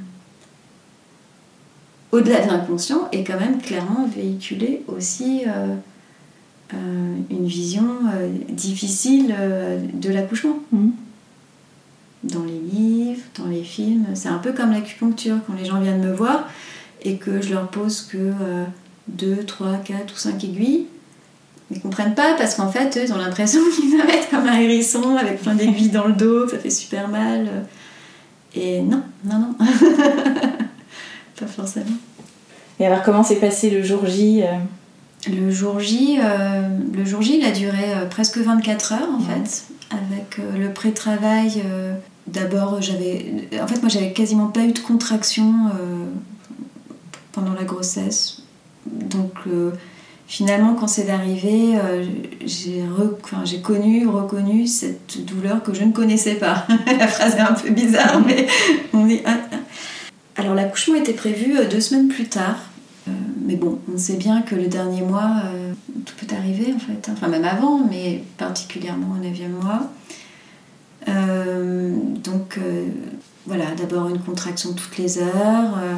[2.13, 5.75] au-delà de l'inconscient, est quand même clairement véhiculé aussi euh,
[6.73, 7.87] une vision
[8.51, 9.35] difficile
[9.95, 10.59] de l'accouchement.
[10.73, 10.91] Mmh
[12.23, 14.07] dans les livres, dans les films.
[14.15, 16.49] C'est un peu comme l'acupuncture, quand les gens viennent me voir
[17.03, 18.33] et que je leur pose que
[19.09, 20.87] 2, 3, 4 ou 5 aiguilles.
[21.71, 24.47] Ils ne comprennent pas parce qu'en fait, eux, ils ont l'impression qu'ils vont être comme
[24.47, 27.49] un hérisson avec plein d'aiguilles dans le dos, ça fait super mal.
[28.55, 29.55] Et non, non, non.
[31.39, 31.87] pas forcément.
[32.81, 34.47] Et alors, comment s'est passé le jour J euh?
[35.29, 39.21] Le jour J, euh, le jour J, il a duré euh, presque 24 heures en
[39.21, 41.63] fait, avec le pré-travail
[42.33, 43.49] D'abord, j'avais.
[43.61, 46.05] En fait, moi, j'avais quasiment pas eu de contraction euh,
[47.33, 48.43] pendant la grossesse.
[48.87, 49.73] Donc, euh,
[50.29, 52.07] finalement, quand c'est arrivé, euh,
[52.45, 56.67] j'ai connu, reconnu cette douleur que je ne connaissais pas.
[56.99, 58.47] la phrase est un peu bizarre, mais
[58.93, 59.23] on est.
[59.27, 59.57] Ah, ah.
[60.37, 62.70] Alors, l'accouchement était prévu deux semaines plus tard.
[63.51, 65.43] Mais bon, on sait bien que le dernier mois,
[66.07, 67.11] tout peut arriver en fait.
[67.11, 69.91] Enfin, même avant, mais particulièrement au 9e mois.
[71.09, 72.87] Euh, donc euh,
[73.47, 75.79] voilà, d'abord une contraction toutes les heures.
[75.79, 75.95] Euh,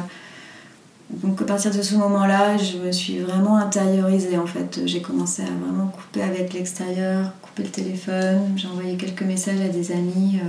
[1.11, 4.81] donc à partir de ce moment-là, je me suis vraiment intériorisée en fait.
[4.85, 8.53] J'ai commencé à vraiment couper avec l'extérieur, couper le téléphone.
[8.55, 10.39] J'ai envoyé quelques messages à des amis,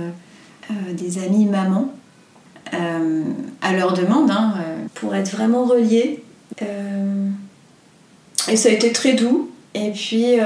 [0.93, 1.93] des amis mamans,
[2.71, 4.55] à leur demande, hein,
[4.95, 6.24] pour être vraiment reliée.
[6.61, 9.51] Et ça a été très doux.
[9.73, 10.39] Et puis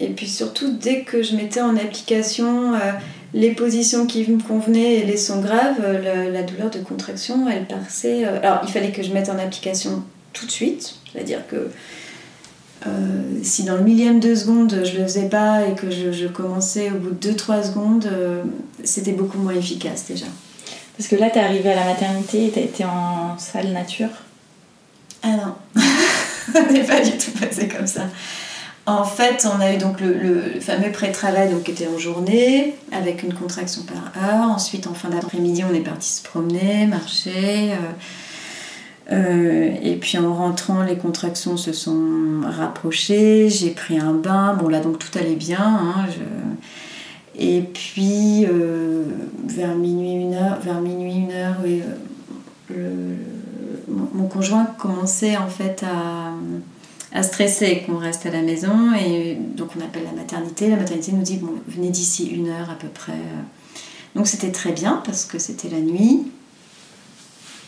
[0.00, 2.92] et puis surtout, dès que je mettais en application euh,
[3.34, 7.66] les positions qui me convenaient et les sons graves, euh, la, douleur de contraction, elle
[7.66, 8.24] passait.
[8.24, 11.70] Euh, alors, il fallait que je mette en application tout de suite, c'est-à-dire que
[13.42, 16.94] si dans le millième de seconde je le faisais pas et que je, commençais au
[16.94, 18.08] bout de 2-3 secondes,
[18.84, 20.26] c'était beaucoup moins efficace déjà.
[20.96, 24.08] Parce que là, tu es arrivée à la maternité et tu été en salle nature
[25.22, 25.82] Ah non,
[26.52, 28.02] ça n'est pas du tout passé comme ça.
[28.88, 33.34] En fait, on a eu donc le, fameux pré-travail qui était en journée, avec une
[33.34, 34.50] contraction par heure.
[34.50, 37.72] Ensuite, en fin d'après-midi, on est parti se promener, marcher.
[37.72, 43.50] Euh, euh, et puis en rentrant, les contractions se sont rapprochées.
[43.50, 44.54] J'ai pris un bain.
[44.58, 45.60] Bon, là, donc tout allait bien.
[45.60, 46.06] Hein,
[47.38, 49.02] et puis, euh,
[49.46, 51.56] vers minuit, une heure, vers minuit, une heure,
[53.88, 55.84] mon conjoint commençait en fait
[57.12, 58.92] à stresser qu'on reste à la maison.
[58.94, 60.68] Et donc on appelle la maternité.
[60.68, 63.18] La maternité nous dit bon, venez d'ici une heure à peu près.
[64.14, 66.26] Donc c'était très bien parce que c'était la nuit.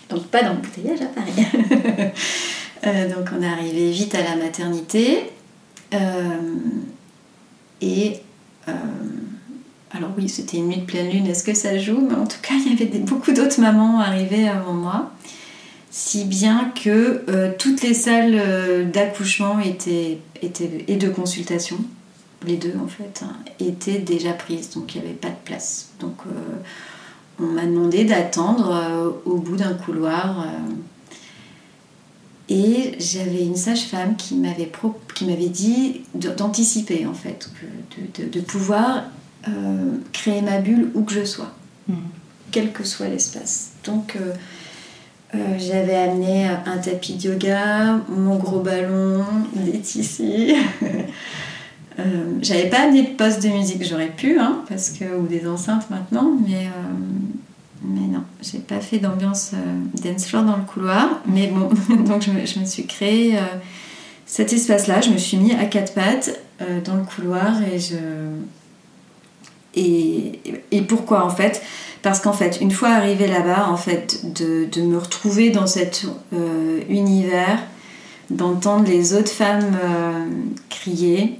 [0.08, 2.12] Donc pas d'embouteillage à Paris.
[2.86, 5.30] Euh, donc on est arrivé vite à la maternité.
[5.92, 5.98] Euh,
[7.82, 8.20] et
[8.68, 8.72] euh,
[9.90, 11.26] alors oui, c'était une nuit de pleine lune.
[11.26, 12.00] Est-ce que ça joue?
[12.00, 15.10] Mais en tout cas, il y avait beaucoup d'autres mamans arrivées avant moi
[15.90, 21.78] si bien que euh, toutes les salles euh, d'accouchement étaient, étaient, et de consultation,
[22.46, 25.90] les deux en fait, hein, étaient déjà prises, donc il n'y avait pas de place.
[25.98, 26.30] Donc euh,
[27.40, 30.46] on m'a demandé d'attendre au bout d'un couloir.
[32.50, 37.50] et j'avais une sage-femme qui m'avait dit d'anticiper en fait,
[38.18, 39.04] de, de, pouvoir
[40.12, 41.54] créer ma bulle où que je sois,
[41.88, 41.94] mmh.
[42.50, 43.70] quel que soit l'espace.
[43.84, 44.18] Donc
[45.34, 49.24] euh, j'avais amené un tapis de yoga, mon gros ballon,
[49.54, 50.54] des tissus.
[51.98, 52.02] euh,
[52.42, 55.88] j'avais pas amené de poste de musique, j'aurais pu, hein, parce que, ou des enceintes
[55.88, 59.52] maintenant, mais, euh, mais non, j'ai pas fait d'ambiance
[60.02, 61.20] dance floor dans le couloir.
[61.26, 61.70] Mais bon,
[62.04, 63.38] donc je me, je me suis créé
[64.26, 66.40] cet espace-là, je me suis mis à quatre pattes
[66.84, 67.96] dans le couloir et je.
[69.76, 70.40] Et,
[70.72, 71.62] et pourquoi en fait?
[72.02, 76.06] Parce qu'en fait, une fois arrivée là-bas, en fait, de, de, me retrouver dans cet
[76.88, 77.58] univers,
[78.30, 79.76] d'entendre les autres femmes
[80.70, 81.38] crier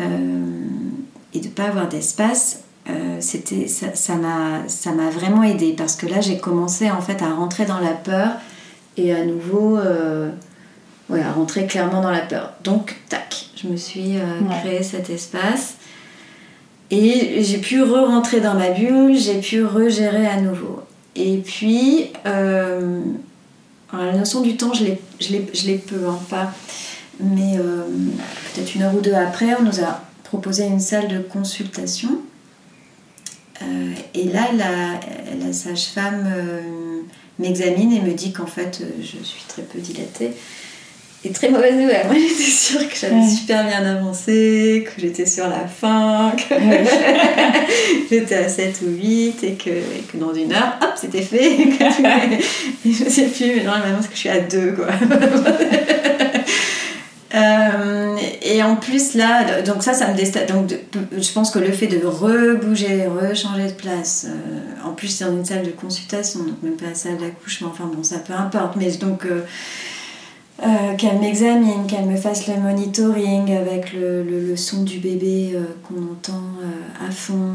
[0.00, 5.74] et de ne pas avoir d'espace, euh, c'était ça m'a ça m'a vraiment aidé.
[5.76, 8.32] Parce que là j'ai commencé en fait à rentrer dans la peur
[8.96, 10.30] et à nouveau euh,
[11.08, 12.54] ouais, à rentrer clairement dans la peur.
[12.64, 15.76] Donc tac je me suis euh, créé cet espace
[16.90, 20.80] et j'ai pu re-rentrer dans ma bulle j'ai pu regérer à nouveau.
[21.16, 25.00] Et puis la notion du temps je l'ai
[25.66, 26.52] l'ai peu hein, pas.
[27.20, 27.58] Mais
[28.54, 32.20] peut-être une heure ou deux après on nous a proposé une salle de consultation.
[33.62, 37.02] Euh, et là, la, sage-femme euh,
[37.38, 40.32] m'examine et me dit qu'en fait, euh, je suis très peu dilatée.
[41.22, 45.46] Et très mauvaise nouvelle, moi j'étais sûre que j'avais super bien avancé, que j'étais sur
[45.48, 46.54] la fin, que
[48.10, 49.70] j'étais à 7 ou 8 et que,
[50.10, 51.60] que dans une heure, hop, c'était fait.
[51.60, 51.72] Et,
[52.90, 54.86] je ne sais plus, mais non, maintenant c'est que je suis à 2 quoi.
[57.32, 60.52] Euh, et en plus là, donc ça, ça me déstabilise.
[60.52, 60.72] Donc
[61.16, 65.36] je pense que le fait de rebouger, rechanger de place, euh, en plus c'est dans
[65.36, 68.74] une salle de consultation, donc même pas la salle d'accouchement, enfin bon, ça peu importe.
[68.74, 69.42] Mais donc euh,
[70.98, 76.42] qu'elle m'examine, qu'elle me fasse le monitoring avec le, le, son du bébé qu'on entend
[77.06, 77.54] à fond.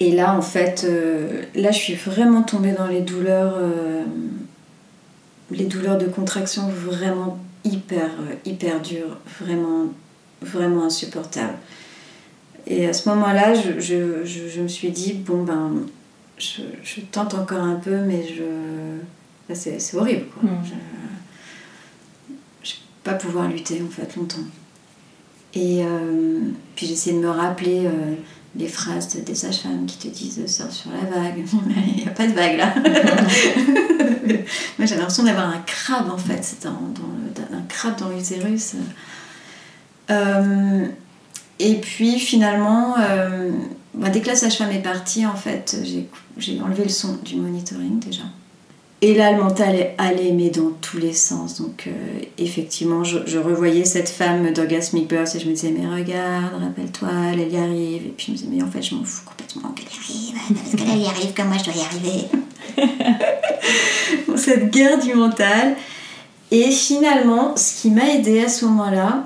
[0.00, 0.86] et là, en fait,
[1.54, 3.54] là je suis vraiment tombée dans les douleurs
[5.50, 9.86] les douleurs de contraction vraiment hyper, euh, hyper dures, vraiment,
[10.40, 11.58] vraiment insupportables.
[12.66, 15.72] Et à ce moment-là, je, je, je, me suis dit, bon ben,
[16.36, 18.42] je, je, tente encore un peu, mais je...
[19.54, 20.26] c'est horrible.
[20.34, 20.50] Quoi.
[20.50, 20.64] Mm.
[22.62, 24.44] Je ne vais pas pouvoir lutter en fait longtemps.
[25.54, 26.40] Et euh,
[26.74, 28.14] puis j'essaie de me rappeler euh,
[28.56, 31.44] les phrases des sages-femmes qui te disent sors sur la vague.
[31.86, 32.74] il n'y a pas de vague là.
[34.78, 36.78] Moi j'ai l'impression d'avoir un crabe en fait, c'est un,
[37.52, 38.74] un, crabe dans l'utérus.
[40.10, 40.86] Euh,
[41.58, 43.50] et puis finalement, euh,
[43.94, 45.76] bah, dès que la sage-femme est partie, en fait,
[46.36, 48.24] j'ai enlevé le son du monitoring déjà.
[49.02, 51.60] Et là, le mental est allé, mais dans tous les sens.
[51.60, 51.90] Donc, euh,
[52.38, 57.52] effectivement, je, revoyais cette femme d'Orgasmic Birth et je me disais, mais regarde, rappelle-toi, elle
[57.52, 58.06] y arrive.
[58.06, 60.56] Et puis je me disais, mais en fait, je m'en fous complètement qu'elle y arrive.
[60.56, 62.26] Parce qu'elle y arrive comme moi, je dois y arriver.
[64.36, 65.74] cette guerre du mental.
[66.50, 69.24] Et finalement, ce qui m'a aidé à ce moment-là,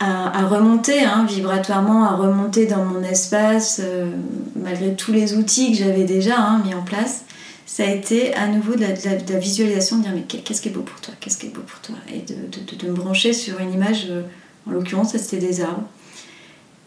[0.00, 4.10] à, remonter hein, vibratoirement, à remonter dans mon espace, euh,
[4.56, 7.24] malgré tous les outils que j'avais déjà hein, mis en place,
[7.70, 10.80] ça a été à nouveau de la, visualisation, de dire mais qu'est-ce qui est beau
[10.80, 14.08] pour toi, qu'est-ce qui est beau pour toi, et de, me brancher sur une image,
[14.10, 14.22] euh,
[14.66, 15.84] en l'occurrence c'était des arbres,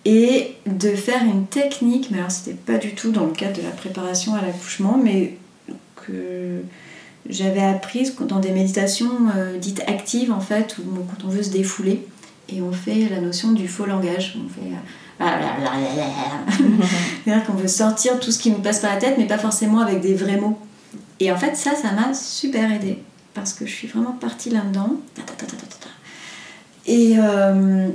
[0.03, 3.61] et de faire une technique, mais alors c'était pas du tout dans le cadre de
[3.61, 5.37] la préparation à l'accouchement, mais
[6.05, 6.61] que
[7.29, 11.51] j'avais apprise dans des méditations euh, dites actives en fait, où quand on veut se
[11.51, 12.05] défouler,
[12.49, 14.67] et on fait la notion du faux langage, on fait...
[14.67, 15.25] Euh,
[17.23, 19.79] C'est-à-dire qu'on veut sortir tout ce qui nous passe par la tête, mais pas forcément
[19.79, 20.59] avec des vrais mots.
[21.19, 22.99] Et en fait, ça, ça m'a super aidé
[23.33, 24.97] parce que je suis vraiment partie là-dedans.
[26.85, 27.87] Et, euh,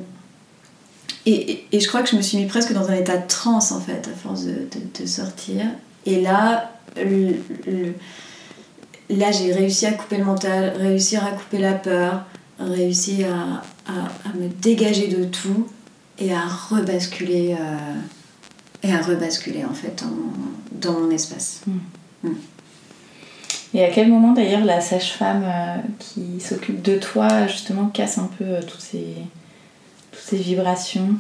[1.27, 3.71] et, et, je crois que je me suis mis presque dans un état de transe
[3.73, 4.67] en fait, à force de,
[4.99, 5.63] de, sortir.
[6.07, 6.73] Et là,
[9.11, 12.25] là j'ai réussi à couper le mental, réussir à couper la peur,
[12.59, 15.69] réussi à, à, à me dégager de tout
[16.19, 21.61] et à rebasculer, euh, et à rebasculer en fait dans, dans mon espace.
[21.67, 22.29] Mm.
[22.29, 22.35] Mm.
[23.75, 28.31] Et à quel moment d'ailleurs la sage-femme euh, qui s'occupe de toi justement casse un
[28.39, 29.15] peu euh, toutes, ces,
[30.11, 31.11] toutes ces vibrations?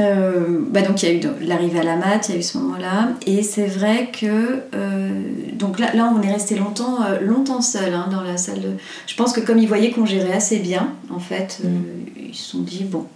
[0.00, 2.42] Euh, bah donc il y a eu l'arrivée à la mat, il y a eu
[2.42, 4.60] ce moment-là, et c'est vrai que
[5.52, 8.60] donc là, là on est resté longtemps longtemps seul hein, dans la salle.
[8.60, 8.70] De...
[9.06, 11.68] Je pense que comme ils voyaient qu'on gérait assez bien, en fait, mm.
[12.28, 13.06] ils se sont dit bon,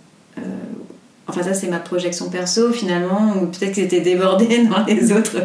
[1.29, 5.37] Enfin, ça, c'est ma projection perso, finalement, ou peut-être qu'ils étaient débordés dans les autres,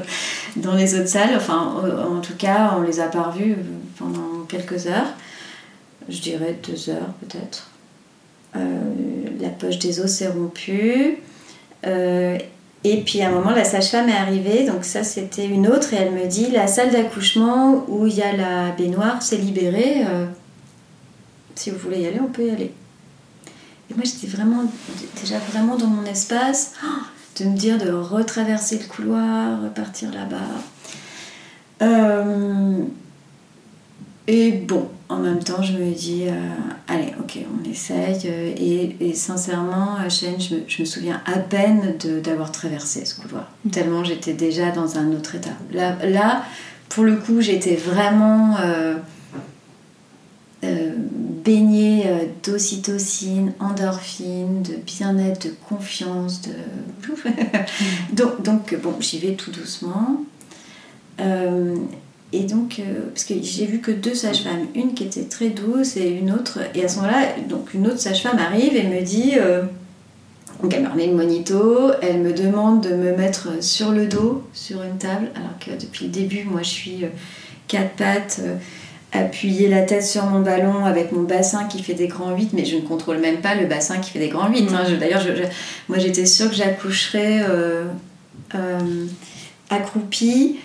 [0.56, 1.36] dans les autres salles.
[1.36, 1.76] Enfin,
[2.10, 3.58] en tout cas, on les a pas revus
[3.98, 5.14] pendant quelques heures.
[6.10, 7.70] Je dirais deux heures, peut-être.
[8.56, 8.60] Euh,
[9.40, 11.18] la poche des os s'est rompue.
[11.86, 12.38] Euh,
[12.86, 15.98] et puis à un moment, la sage-femme est arrivée, donc ça c'était une autre, et
[15.98, 20.06] elle me dit la salle d'accouchement où il y a la baignoire s'est libérée.
[20.06, 20.26] Euh,
[21.56, 22.74] si vous voulez y aller, on peut y aller.
[23.96, 24.64] Moi, j'étais vraiment,
[25.22, 26.74] déjà vraiment dans mon espace,
[27.40, 30.38] de me dire de retraverser le couloir, repartir là-bas.
[31.82, 32.84] Euh,
[34.28, 36.32] et bon, en même temps, je me dis, euh,
[36.88, 38.22] allez, ok, on essaye.
[38.26, 43.52] euh, Et, sincèrement, à je me, souviens à peine d'avoir traversé ce couloir.
[43.72, 45.50] Tellement j'étais déjà dans un autre état.
[45.72, 46.44] Là,
[46.90, 48.56] pour le coup, j'étais vraiment
[50.64, 50.94] euh,
[51.44, 56.42] baignée euh, d'ocytocine, endorphine, de bien-être, de confiance.
[56.42, 56.52] De...
[58.14, 60.24] donc, donc, bon, j'y vais tout doucement.
[61.20, 61.76] Euh,
[62.32, 65.98] et donc, euh, parce que j'ai vu que deux sages-femmes, une qui était très douce
[65.98, 66.60] et une autre.
[66.76, 69.34] Et à ce moment-là, donc une autre sage-femme arrive et me dit.
[70.62, 74.44] donc elle me remet le monito, elle me demande de me mettre sur le dos,
[74.54, 77.06] sur une table, alors que depuis le début, moi je suis
[77.68, 78.42] quatre pattes,
[79.14, 82.66] appuyer la tête sur mon ballon avec mon bassin qui fait des grands 8, mais
[82.66, 84.70] je ne contrôle même pas le bassin qui fait des grands 8.
[84.74, 84.84] hein.
[85.00, 85.44] D'ailleurs, je- je-
[85.88, 87.86] moi j'étais sûre que j'accoucherais euh,
[88.56, 89.06] euh,
[89.70, 90.58] accroupie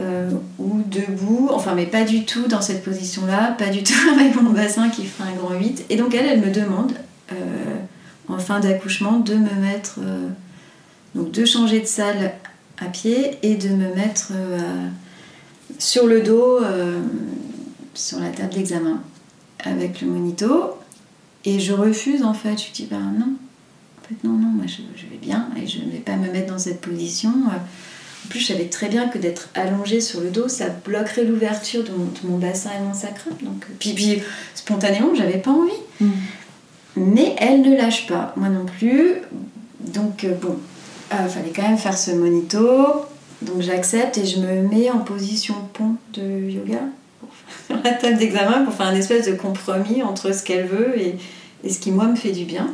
[0.00, 4.40] euh, ou debout, enfin, mais pas du tout dans cette position-là, pas du tout avec
[4.40, 5.86] mon bassin qui ferait un grand 8.
[5.90, 6.92] Et donc elle, elle me demande,
[8.28, 9.98] en fin d'accouchement, de me mettre,
[11.14, 12.32] donc de changer de salle
[12.78, 14.32] à pied et de me mettre
[15.78, 16.58] sur le dos,
[17.96, 19.00] sur la table d'examen,
[19.64, 20.76] avec le monito.
[21.44, 23.32] Et je refuse en fait, je dis, ben non,
[24.00, 26.30] en fait non, non, moi je, je vais bien et je ne vais pas me
[26.30, 27.30] mettre dans cette position.
[27.30, 27.56] euh,
[28.24, 31.84] en plus, je savais très bien que d'être allongée sur le dos, ça bloquerait l'ouverture
[31.84, 33.34] de, mon- de mon bassin et mon sacrum.
[33.42, 34.20] Donc, euh, puis, puis
[34.56, 35.70] spontanément, j'avais pas envie.
[36.00, 36.10] Mm.
[36.96, 39.14] Mais elle ne lâche pas, moi non plus.
[39.80, 40.56] Donc, euh, bon,
[41.12, 43.04] il fallait quand même faire ce monito.
[43.42, 46.80] Donc, j'accepte et je me mets en position pont de yoga
[47.66, 51.16] faire la table d'examen pour faire un espèce de compromis entre ce qu'elle veut et,
[51.64, 52.68] et ce qui, moi, me fait du bien.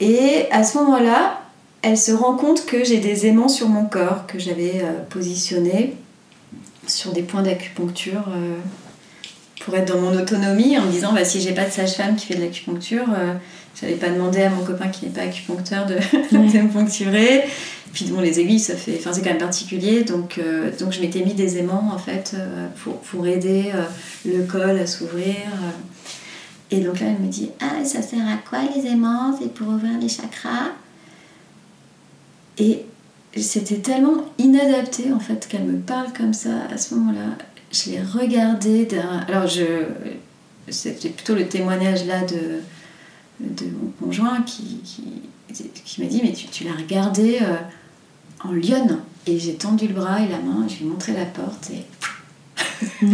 [0.00, 1.42] Et à ce moment-là,
[1.82, 5.94] elle se rend compte que j'ai des aimants sur mon corps que j'avais euh, positionnés
[6.86, 8.56] sur des points d'acupuncture euh,
[9.60, 12.26] pour être dans mon autonomie en me disant bah, si j'ai pas de sage-femme qui
[12.26, 13.34] fait de l'acupuncture, euh,
[13.80, 15.94] j'allais pas demander à mon copain qui n'est pas acupuncteur de,
[16.32, 17.44] de me poncturer.
[17.92, 21.00] Puis bon, les aiguilles, ça fait, enfin, c'est quand même particulier, donc, euh, donc je
[21.00, 23.84] m'étais mis des aimants en fait euh, pour, pour aider euh,
[24.24, 25.36] le col à s'ouvrir.
[26.70, 29.36] Et donc là, elle me dit Ah, ça sert à quoi les aimants?
[29.38, 30.70] C'est pour ouvrir les chakras?
[32.56, 32.86] Et
[33.36, 37.36] c'était tellement inadapté en fait qu'elle me parle comme ça à ce moment-là.
[37.72, 39.18] Je l'ai regardée d'un.
[39.28, 39.64] Alors, je.
[40.68, 42.60] C'était plutôt le témoignage là de,
[43.40, 47.40] mon conjoint qui, qui, m'a dit Mais tu, tu l'as regardée
[48.44, 49.00] en lionne.
[49.26, 51.84] Et j'ai tendu le bras et la main, je lui ai montré la porte et.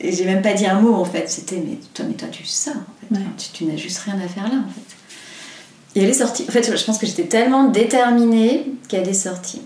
[0.00, 1.28] et j'ai même pas dit un mot en fait.
[1.28, 3.14] C'était Mais toi, mais toi tu sors en fait.
[3.14, 3.20] Ouais.
[3.20, 4.96] Enfin, tu, tu n'as juste rien à faire là en fait.
[5.98, 6.44] Et elle est sortie.
[6.48, 9.62] En fait, je pense que j'étais tellement déterminée qu'elle est sortie.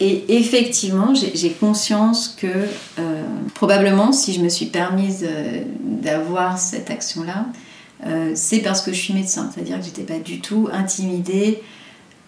[0.00, 2.48] Et effectivement, j'ai j'ai conscience que
[2.98, 3.22] euh,
[3.54, 7.46] probablement, si je me suis permise euh, d'avoir cette action-là,
[8.06, 9.50] euh, c'est parce que je suis médecin.
[9.54, 11.62] C'est-à-dire que j'étais pas du tout intimidée.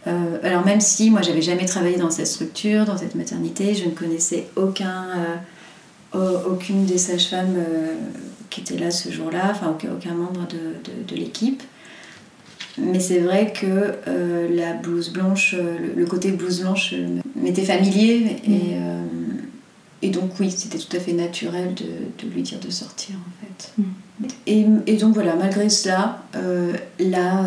[0.06, 3.84] Euh, alors même si moi, j'avais jamais travaillé dans cette structure, dans cette maternité, je
[3.86, 5.04] ne connaissais aucun,
[6.14, 7.94] euh, au- aucune des sages-femmes euh,
[8.50, 11.62] qui étaient là ce jour-là, enfin aucun, aucun membre de, de- de l'équipe.
[12.78, 13.94] Mais c'est vrai que
[14.54, 16.94] la blouse blanche, le, le côté blouse blanche
[17.34, 19.00] m'était familier et, euh,
[20.02, 21.84] et donc oui, c'était tout à fait naturel de,
[22.22, 23.72] de lui dire de sortir en fait.
[23.78, 24.26] Mm.
[24.46, 26.22] Et, et donc voilà, malgré cela,
[27.00, 27.44] là,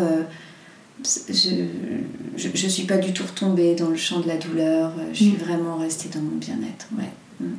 [1.04, 5.32] je, je suis pas du tout retombée dans le champ de la douleur, je suis
[5.32, 5.36] Mm.
[5.36, 6.88] vraiment restée dans mon bien-être.
[6.98, 7.10] Ouais.
[7.40, 7.54] Mm.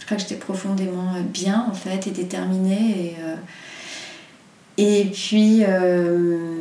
[0.00, 3.36] Je crois que j'étais profondément euh, bien en fait et déterminée et, euh,
[4.78, 6.56] et puis euh,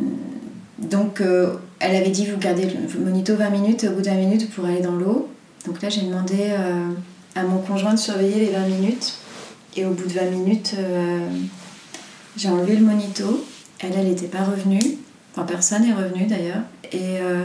[0.78, 4.16] donc euh, elle avait dit vous gardez le monito 20 minutes, au bout de 20
[4.16, 5.28] minutes vous pourrez aller dans l'eau.
[5.66, 6.90] Donc là j'ai demandé euh,
[7.36, 9.14] à mon conjoint de surveiller les 20 minutes
[9.76, 11.28] et au bout de 20 minutes euh,
[12.38, 13.44] j'ai enlevé le monito.
[13.80, 14.80] Elle, elle n'était pas revenue.
[15.34, 16.62] Enfin, personne n'est revenu d'ailleurs.
[16.92, 17.44] Et, euh,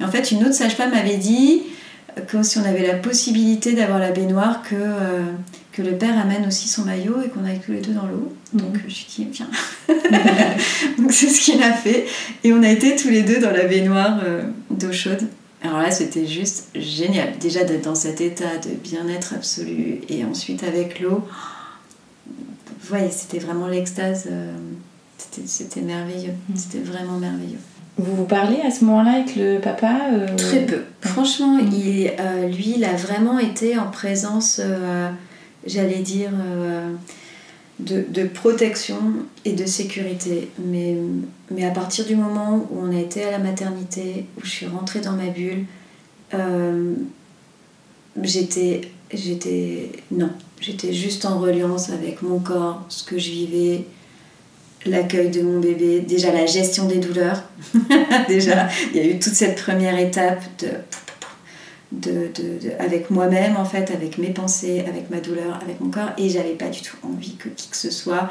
[0.00, 1.62] et en fait, une autre sage-femme m'avait dit
[2.26, 5.24] que si on avait la possibilité d'avoir la baignoire, que, euh,
[5.72, 8.32] que le père amène aussi son maillot et qu'on aille tous les deux dans l'eau.
[8.54, 9.48] Donc je me suis dit, viens.
[10.98, 12.06] Donc c'est ce qu'il a fait.
[12.44, 15.28] Et on a été tous les deux dans la baignoire euh, d'eau chaude.
[15.62, 17.36] Alors là, c'était juste génial.
[17.38, 21.22] Déjà d'être dans cet état de bien-être absolu et ensuite avec l'eau.
[22.26, 24.28] Vous voyez, c'était vraiment l'extase.
[24.30, 24.56] euh,
[25.46, 26.34] c'était- merveilleux.
[26.54, 27.58] C'était vraiment merveilleux.
[27.96, 30.82] Vous vous parlez à ce moment-là avec le papa euh, Très peu.
[31.00, 35.10] Franchement, il, euh, lui, il a vraiment été en présence, euh,
[35.66, 36.30] j'allais dire,
[37.80, 38.98] de, de protection
[39.44, 40.48] et de sécurité.
[40.64, 40.96] Mais,
[41.50, 44.66] mais à partir du moment où on a été à la maternité, où je suis
[44.66, 45.64] rentrée dans ma bulle,
[48.22, 48.82] j'étais.
[49.12, 49.90] J'étais.
[50.10, 50.30] Non.
[50.60, 53.84] J'étais juste en reliance avec mon corps, ce que je vivais,
[54.86, 57.42] l'accueil de mon bébé, déjà la gestion des douleurs.
[58.28, 60.68] déjà, il y a eu toute cette première étape de,
[61.92, 66.10] de, de, avec moi-même, en fait, avec mes pensées, avec ma douleur, avec mon corps.
[66.18, 68.28] Et j'avais pas du tout envie que qui que ce soit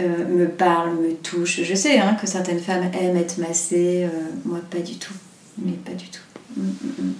[0.00, 1.62] euh, me parle, me touche.
[1.62, 5.14] Je sais hein, que certaines femmes aiment être massées, euh, moi pas du tout.
[5.58, 6.20] Mais pas du tout.
[6.56, 7.12] Mm, mm, mm.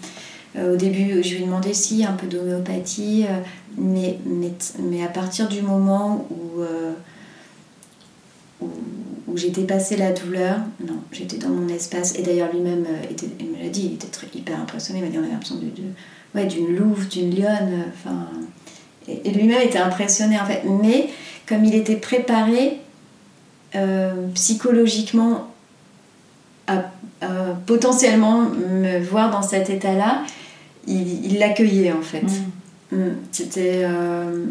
[0.56, 3.24] Euh, au début, je lui demandé si un peu d'homéopathie,
[3.78, 6.62] mais, mais, mais, à partir du moment où,
[8.62, 12.18] où, où j'ai dépassé la douleur, non, j'étais dans mon espace.
[12.18, 12.86] Et d'ailleurs, lui-même,
[13.40, 15.00] il me l'a dit, il était très, hyper impressionné.
[15.00, 15.82] Il m'a dit on avait l'impression de, de,
[16.34, 17.84] ouais, d'une louve, d'une lionne.
[17.94, 18.28] Enfin,
[19.08, 20.62] et, et lui-même était impressionné en fait.
[20.82, 21.08] Mais
[21.48, 22.78] comme il était préparé
[23.74, 25.48] euh, psychologiquement
[26.66, 26.84] à,
[27.66, 30.22] potentiellement me voir dans cet état-là,
[30.88, 32.22] il l'accueillait en fait.
[32.90, 32.96] Mm.
[32.96, 33.16] Mm.
[33.30, 33.82] C'était.
[33.84, 34.44] Euh,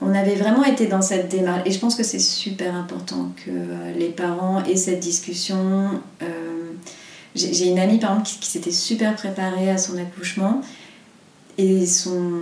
[0.00, 1.62] on avait vraiment été dans cette démarche.
[1.66, 6.00] Et je pense que c'est super important que euh, les parents aient cette discussion.
[7.34, 10.62] J'ai une amie par exemple qui, s'était super préparée à son accouchement
[11.58, 12.32] et son,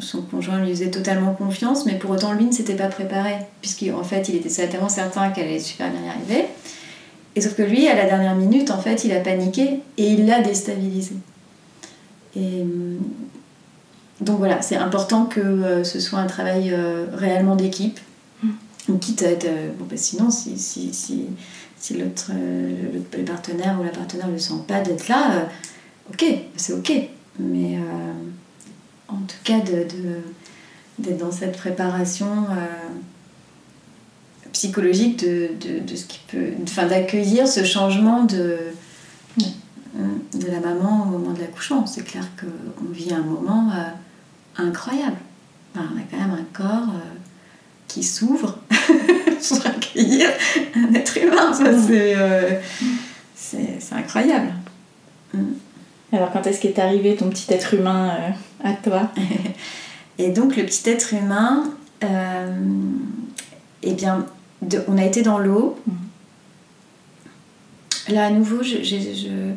[0.00, 4.04] son, conjoint lui faisait totalement confiance, mais pour autant lui ne s'était pas préparé, puisqu'en
[4.04, 6.46] fait il était tellement certain qu'elle allait super bien y arriver.
[7.38, 10.26] Et sauf que lui, à la dernière minute, en fait, il a paniqué et il
[10.26, 11.14] l'a déstabilisé.
[14.20, 18.00] Donc voilà, c'est important que euh, ce soit un travail euh, réellement d'équipe,
[18.42, 18.98] mm.
[18.98, 19.46] quitte à être.
[19.46, 21.26] Euh, bon, bah, sinon, si, si, si,
[21.78, 25.48] si l'autre, le, partenaire ou la partenaire ne sent pas d'être là,
[26.10, 26.24] ok,
[26.56, 26.92] c'est ok.
[27.38, 27.78] Mais
[29.08, 29.94] en tout cas d'être
[30.98, 35.50] de, dans cette préparation euh, psychologique de,
[35.80, 38.58] de, ce qui peut enfin d'accueillir ce changement de
[40.34, 43.88] de la maman au moment de l'accouchement c'est clair qu'on vit un moment euh,
[44.58, 45.16] incroyable
[45.74, 47.16] on a quand même un corps euh,
[47.86, 48.58] qui s'ouvre
[49.48, 50.28] pour accueillir
[50.74, 51.52] un être humain
[53.34, 54.52] c'est incroyable
[55.32, 55.38] mm.
[56.12, 59.10] alors quand est-ce qu'est arrivé ton petit être humain à toi?
[60.18, 61.70] Et donc le petit être humain,
[62.04, 62.52] euh,
[63.82, 64.26] eh bien,
[64.88, 65.78] on a été dans l'eau.
[65.86, 65.92] Mm.
[68.14, 69.52] Là, à nouveau, je,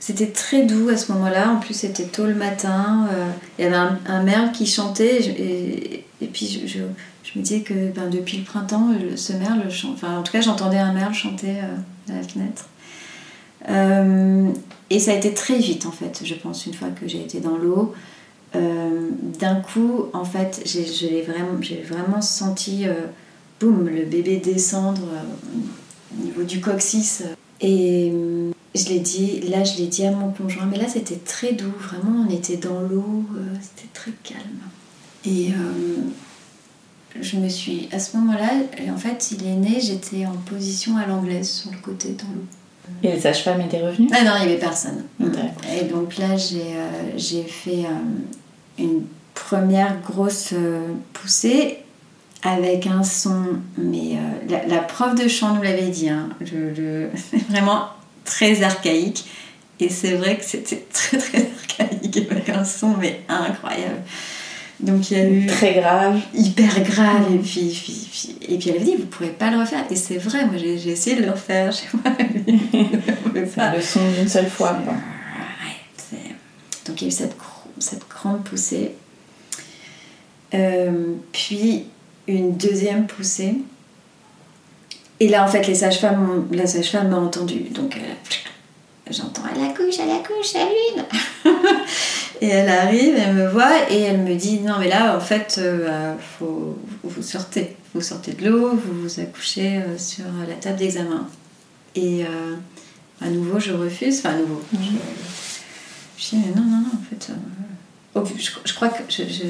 [0.00, 1.50] c'était très doux à ce moment-là.
[1.50, 3.06] En plus, c'était tôt le matin.
[3.12, 5.20] Euh, il y avait un, merle qui chantait.
[6.20, 10.32] Et, puis, je, me disais que ben, depuis le printemps, ce merle, enfin, en tout
[10.32, 12.66] cas, j'entendais un merle chanter euh, à la fenêtre.
[14.90, 17.38] et ça a été très vite, en fait, je pense, une fois que j'ai été
[17.38, 17.94] dans l'eau.
[18.56, 23.06] Euh, d'un coup, en fait, j'ai vraiment, vraiment senti, euh,
[23.60, 25.58] boum, le bébé descendre euh,
[26.12, 27.24] au niveau du coccyx.
[27.60, 28.12] Et
[28.74, 31.72] je l'ai dit, là, je l'ai dit à mon conjoint, mais là, c'était très doux,
[31.78, 33.24] vraiment, on était dans l'eau,
[33.60, 34.60] c'était très calme.
[35.26, 35.52] Et
[37.20, 38.50] je me suis, à ce moment-là,
[38.90, 42.46] en fait, il est né, j'étais en position à l'anglaise sur le côté dans l'eau.
[43.02, 45.04] Et les sages-femmes étaient revenues Ah non, il n'y avait personne.
[45.20, 47.84] Et donc là, j'ai fait
[48.78, 49.02] une
[49.34, 51.78] première grosse euh, poussée
[52.42, 56.30] avec un son, mais euh, la, prof de chant nous l'avait dit, hein,
[57.50, 57.88] vraiment
[58.24, 59.26] très archaïque.
[59.78, 64.02] Et c'est vrai que c'était très très archaïque avec un son, mais incroyable.
[64.80, 65.46] Donc il y a eu.
[65.46, 66.20] Très grave.
[66.34, 67.34] Hyper grave.
[67.34, 68.08] Et puis,
[68.48, 69.84] et puis elle avait dit, vous ne pourrez pas le refaire.
[69.90, 72.12] Et c'est vrai, moi j'ai essayé de le refaire chez moi.
[73.34, 74.78] c'est le son d'une seule fois.
[76.86, 77.36] donc il y a eu cette
[77.78, 78.92] cette grande poussée.
[80.54, 81.86] Euh, puis
[82.34, 83.56] une deuxième poussée.
[85.20, 87.60] Et là, en fait, les sages-femmes, la sage-femme m'a entendu.
[87.70, 88.00] Donc, euh,
[89.10, 91.04] j'entends elle accouche, elle accouche, salut
[92.40, 95.56] Et elle arrive, elle me voit et elle me dit Non, mais là, en fait,
[95.58, 97.76] euh, faut, vous sortez.
[97.94, 101.26] Vous sortez de l'eau, vous vous accouchez sur la table d'examen.
[101.96, 102.24] Et
[103.20, 104.20] à nouveau, je refuse.
[104.20, 104.62] Enfin, à nouveau.
[104.72, 104.78] Je,
[106.16, 107.32] je, dis Mais non, non, non, en fait
[108.14, 109.44] je, crois que je, je,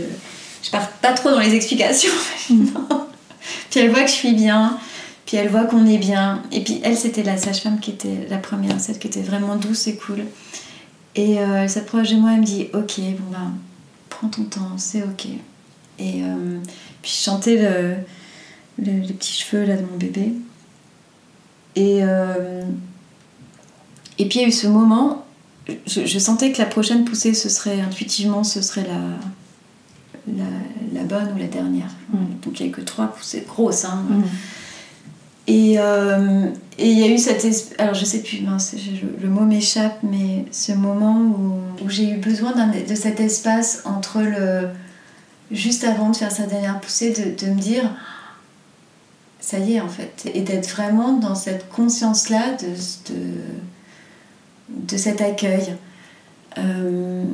[0.62, 2.12] je, pars pas trop dans les explications.
[2.48, 4.78] puis elle voit que je suis bien,
[5.26, 6.42] puis elle voit qu'on est bien.
[6.52, 9.86] Et puis elle, c'était la sage-femme qui était la première, celle qui était vraiment douce
[9.86, 10.24] et cool.
[11.16, 13.54] Et euh, elle s'approche de moi, elle me dit Ok, bon ben,
[14.08, 15.26] prends ton temps, c'est ok.
[15.98, 16.58] Et euh,
[17.02, 17.96] puis je chantais le,
[18.78, 20.32] les petits cheveux là de mon bébé.
[21.76, 22.64] Et, euh,
[24.18, 25.24] et puis il y a eu ce moment
[25.86, 29.00] je, sentais que la prochaine poussée, ce serait intuitivement, ce serait la,
[30.36, 31.90] la, bonne ou la dernière.
[32.12, 32.16] Mm.
[32.42, 33.84] Donc il n'y avait que trois poussées grosses.
[33.84, 34.04] Hein.
[34.08, 34.22] Mm.
[35.48, 36.46] Euh,
[36.78, 37.74] et il y a eu cette.
[37.78, 38.44] Alors je sais plus,
[39.20, 44.20] le, mot m'échappe, mais ce moment où, où j'ai eu besoin de cet espace entre
[44.22, 44.68] le,
[45.50, 47.90] juste avant de faire sa dernière poussée, de, de me dire
[49.40, 53.34] ça y est en fait, et d'être vraiment dans cette conscience-là de, de,
[54.68, 55.74] de, cet accueil.
[56.58, 57.24] Euh,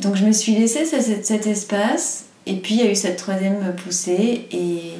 [0.00, 3.16] donc je me suis laissée cet, cet, espace, et puis il y a eu cette
[3.16, 4.92] troisième poussée, et,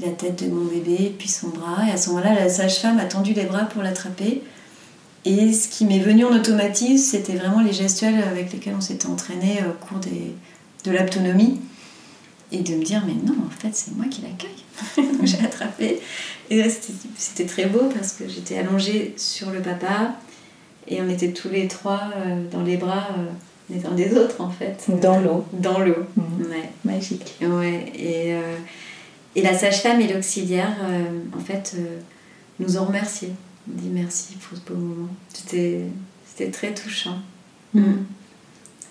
[0.00, 3.06] la tête de mon bébé, puis son bras, et à ce moment-là, la sage-femme a
[3.06, 4.40] tendu les bras pour l'attraper.
[5.24, 9.08] Et ce qui m'est venu en automatisme, c'était vraiment les gestuels avec lesquels on s'était
[9.08, 10.32] entraîné au cours des,
[10.84, 11.60] de l'autonomie
[12.52, 16.00] et de me dire mais non en fait c'est moi qui l'accueille donc j'ai attrapé
[16.50, 16.62] et
[17.16, 20.14] c'était très beau parce que j'étais allongée sur le papa
[20.86, 23.24] et on était tous les trois euh, dans les bras euh,
[23.70, 26.42] les uns des autres en fait dans l'eau dans l'eau mmh.
[26.50, 26.70] ouais.
[26.84, 28.56] magique ouais et, euh,
[29.34, 30.76] et la sage-femme et l'auxiliaire
[31.36, 31.76] en fait
[32.60, 33.30] nous ont remercié
[33.68, 37.18] on dit merci pour ce beau moment c'était très touchant
[37.74, 37.82] mmh.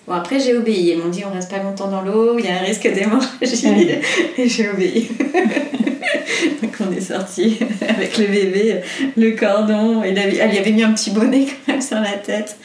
[0.06, 0.92] Bon, après, j'ai obéi.
[0.92, 3.90] Ils m'ont dit on reste pas longtemps dans l'eau, il y a un risque d'hémorragie.
[4.38, 5.08] Et j'ai obéi.
[6.62, 7.58] Donc, on est sorti
[7.88, 8.82] avec le bébé,
[9.16, 10.04] le cordon.
[10.04, 12.56] Et elle y avait mis un petit bonnet quand même sur la tête.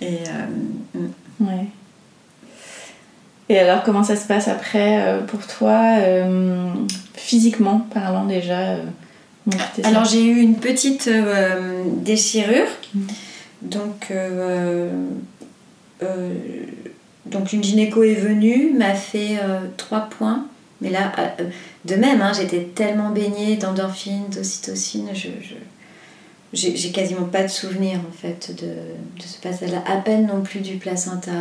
[0.00, 0.18] Et.
[0.28, 1.06] Euh.
[1.40, 1.66] Ouais.
[3.48, 6.72] Et alors, comment ça se passe après euh, pour toi, euh,
[7.14, 8.76] physiquement parlant déjà
[9.82, 11.10] Alors, j'ai eu une petite
[12.02, 12.68] déchirure.
[12.94, 13.00] Mm.
[13.62, 14.12] Donc,
[16.02, 16.34] euh,
[17.26, 20.46] donc une gynéco est venue, m'a fait euh, trois points.
[20.80, 21.44] Mais là, euh,
[21.84, 25.28] de même, hein, j'étais tellement baignée d'endorphine, d'ocytocine, je,
[26.54, 29.82] j'ai quasiment pas de souvenir en fait de, de ce passage-là.
[29.86, 31.32] À peine non plus du placenta,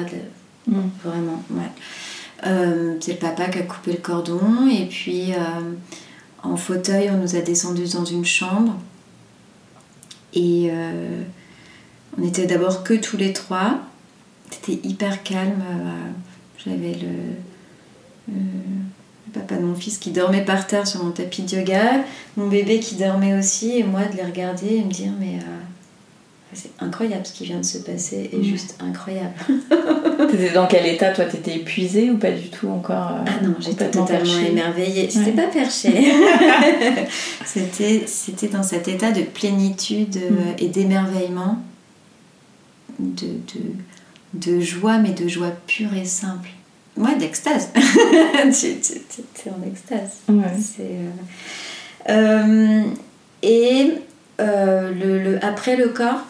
[0.68, 0.76] mm.
[1.04, 1.42] vraiment.
[1.52, 2.98] Ouais.
[3.00, 5.32] c'est le papa qui a coupé le cordon et puis
[6.42, 8.76] en fauteuil, on nous a descendus dans une chambre
[10.34, 10.72] et
[12.18, 13.80] on était d'abord que tous les trois.
[14.52, 15.62] C'était hyper calme.
[15.62, 16.12] Euh,
[16.58, 18.36] j'avais le,
[19.34, 22.04] papa de mon fils qui dormait par terre sur mon tapis de yoga,
[22.38, 25.64] mon bébé qui dormait aussi, et moi de les regarder et me dire mais euh,
[26.54, 29.34] c'est incroyable ce qui vient de se passer, et juste incroyable.
[30.30, 31.26] T'étais dans quel état toi?
[31.26, 35.10] T'étais épuisée ou pas du tout encore euh, Ah non, j'étais totalement émerveillée.
[35.10, 35.92] C'était pas perché.
[37.46, 40.38] c'était, c'était dans cet état de plénitude mm.
[40.60, 41.58] et d'émerveillement.
[43.00, 43.28] de,
[44.34, 46.50] de joie, mais de joie pure et simple.
[46.96, 47.70] Ouais, d'extase.
[47.76, 50.22] tu, es en extase.
[50.30, 51.10] Euh,
[52.10, 52.84] euh,
[53.42, 53.94] et
[54.40, 56.22] euh, le, après le corps,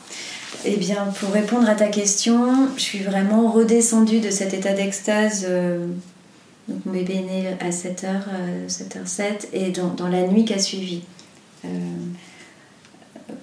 [0.64, 5.46] eh bien, pour répondre à ta question, je suis vraiment redescendue de cet état d'extase.
[6.70, 8.24] donc mon bébé est né à 7h,
[8.70, 11.02] 7h07, et dans, dans la nuit qui a suivi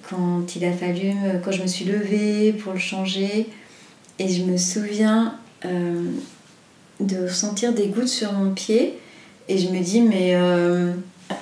[0.09, 1.13] quand il a fallu,
[1.43, 3.47] quand je me suis levée pour le changer,
[4.17, 5.35] et je me souviens
[7.01, 8.97] de sentir des gouttes sur mon pied.
[9.49, 10.91] Et je me dis, mais euh,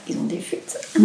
[0.07, 0.79] ils ont des fuites.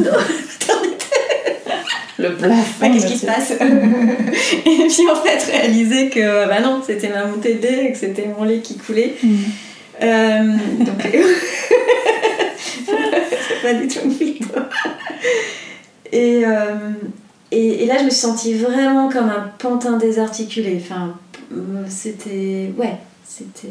[2.18, 2.92] le plafond.
[2.92, 7.54] Qu'est-ce qui se passe Et puis en fait, réaliser que bah non, c'était ma montée
[7.54, 9.14] de lait, que c'était mon lait qui coulait.
[9.22, 9.36] Mm.
[10.02, 11.02] Euh, donc,
[13.48, 14.42] c'est pas du tout une fuite.
[16.12, 16.44] Et,
[17.50, 20.80] et, et, là, je me suis sentie vraiment comme un pantin désarticulé.
[20.80, 21.14] Enfin,
[21.52, 22.72] euh, c'était.
[22.76, 23.68] Ouais, c'était.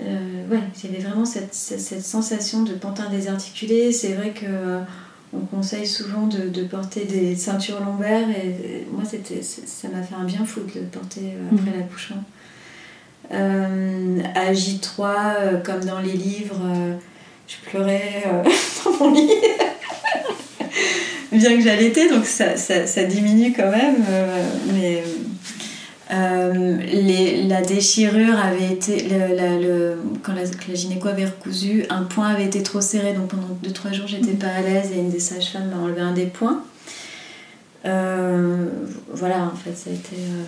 [0.00, 3.92] Euh, ouais, j'avais vraiment cette, cette, sensation de pantin désarticulé.
[3.92, 4.80] C'est vrai que euh,
[5.32, 10.14] on conseille souvent de, de, porter des ceintures lombaires et, moi c'était ça m'a fait
[10.14, 11.78] un bien fou de le porter après mhm.
[11.78, 12.24] l'accouchement.
[13.30, 16.60] à J3, comme dans les livres,
[17.46, 18.24] je pleurais
[18.84, 19.30] dans mon lit.
[21.32, 24.04] bien que j'allaitais, donc ça, ça, ça, diminue quand même.
[24.72, 25.02] mais
[26.14, 29.08] euh, les, la déchirure avait été.
[29.08, 33.48] Le, quand, la, la, gynéco avait recousu, un point avait été trop serré, donc pendant
[33.64, 36.62] 2-3 jours j'étais pas à l'aise et une des sages-femmes m'a enlevé un des points.
[37.86, 38.68] Euh,
[39.12, 40.16] voilà, en fait, ça a été.
[40.16, 40.44] Euh,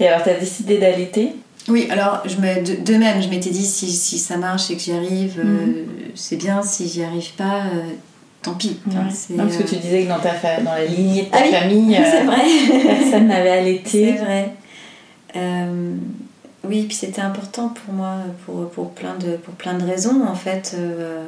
[0.00, 1.32] et alors, tu as décidé d'allaiter?
[1.68, 4.82] Oui, alors je me, de, même, je m'étais dit si, si, ça marche et que
[4.82, 5.86] j'y arrive, mhm.
[6.14, 7.64] c'est bien, si j'y arrive pas
[8.42, 8.76] tant pis.
[8.92, 10.32] parce que tu disais que dans, ta
[10.64, 11.94] dans la lignée de ta ah famille,
[12.24, 12.82] vrai.
[12.82, 14.16] personne n'avait allaité.
[14.16, 14.52] C'est vrai.
[15.36, 15.94] Euh,
[16.64, 20.34] oui, puis c'était important pour moi pour, pour, plein de, pour plein de raisons en
[20.34, 21.24] fait euh,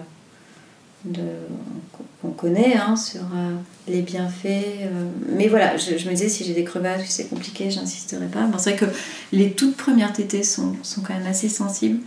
[2.23, 3.55] qu'on connaît hein, sur euh,
[3.89, 4.89] les bienfaits.
[5.29, 8.49] mais voilà, je, me disais si j'ai des crevasses, si c'est compliqué, j'insisterai pas.
[8.59, 8.95] c'est vrai que
[9.33, 12.01] les toutes premières tétées sont, sont, quand même assez sensibles.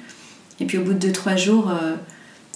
[0.59, 1.71] Et puis au bout de 2-3 jours,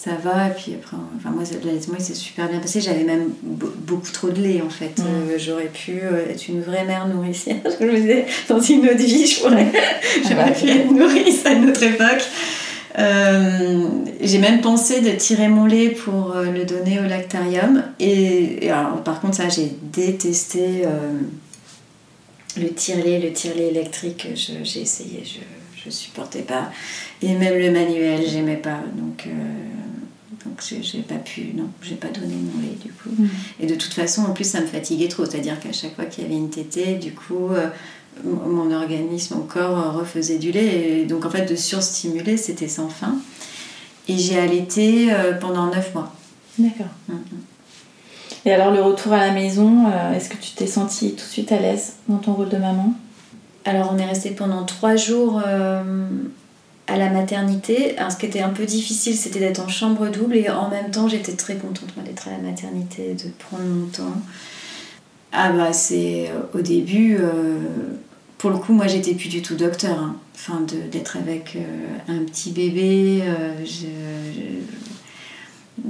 [0.03, 0.47] ça va.
[0.47, 2.81] Et puis après, enfin, moi, l'allaitement, il s'est super bien passé.
[2.81, 4.97] J'avais même beaucoup trop de lait, en fait.
[4.97, 5.03] Mm.
[5.03, 7.57] Euh, j'aurais pu euh, être une vraie mère nourricière.
[7.79, 9.71] je me disais, dans une autre vie, je pourrais,
[10.27, 12.23] j'aurais pu être nourrice à une autre époque.
[12.97, 13.87] Euh,
[14.21, 17.83] j'ai même pensé de tirer mon lait pour le donner au lactarium.
[17.99, 20.83] Et, alors, par contre, ça, j'ai détesté
[22.57, 24.27] le tire-lait, le tire-lait électrique.
[24.35, 26.69] J'ai essayé, je ne supportais pas.
[27.21, 28.79] Et même le manuel, j'aimais pas.
[28.97, 29.25] Donc,
[30.45, 33.09] donc j'ai pas pu, non, j'ai pas donné mon lait du coup.
[33.09, 33.27] Mm.
[33.59, 35.25] Et de toute façon, en plus, ça me fatiguait trop.
[35.25, 37.67] C'est-à-dire qu'à chaque fois qu'il y avait une tétée, du coup, euh,
[38.23, 41.01] mon organisme, mon corps refaisait du lait.
[41.01, 43.15] Et donc, en fait, de surstimuler, c'était sans fin.
[44.07, 46.13] Et j'ai allaité euh, pendant 9 mois.
[46.57, 46.91] D'accord.
[47.07, 47.19] Mm, mm.
[48.45, 51.31] Et alors, le retour à la maison, euh, est-ce que tu t'es sentie tout de
[51.31, 52.93] suite à l'aise dans ton rôle de maman?
[53.65, 55.39] Alors, on est resté pendant 3 jours
[56.91, 57.97] à la maternité.
[57.97, 60.91] Alors, ce qui était un peu difficile, c'était d'être en chambre double et en même
[60.91, 64.21] temps, j'étais très contente d'être à la maternité, de prendre mon temps.
[65.31, 67.59] Ah bah c'est euh, au début, euh,
[68.37, 69.97] pour le coup, moi j'étais plus du tout docteur.
[69.97, 70.17] Hein.
[70.35, 71.61] Enfin, d'être avec euh,
[72.09, 73.23] un petit bébé,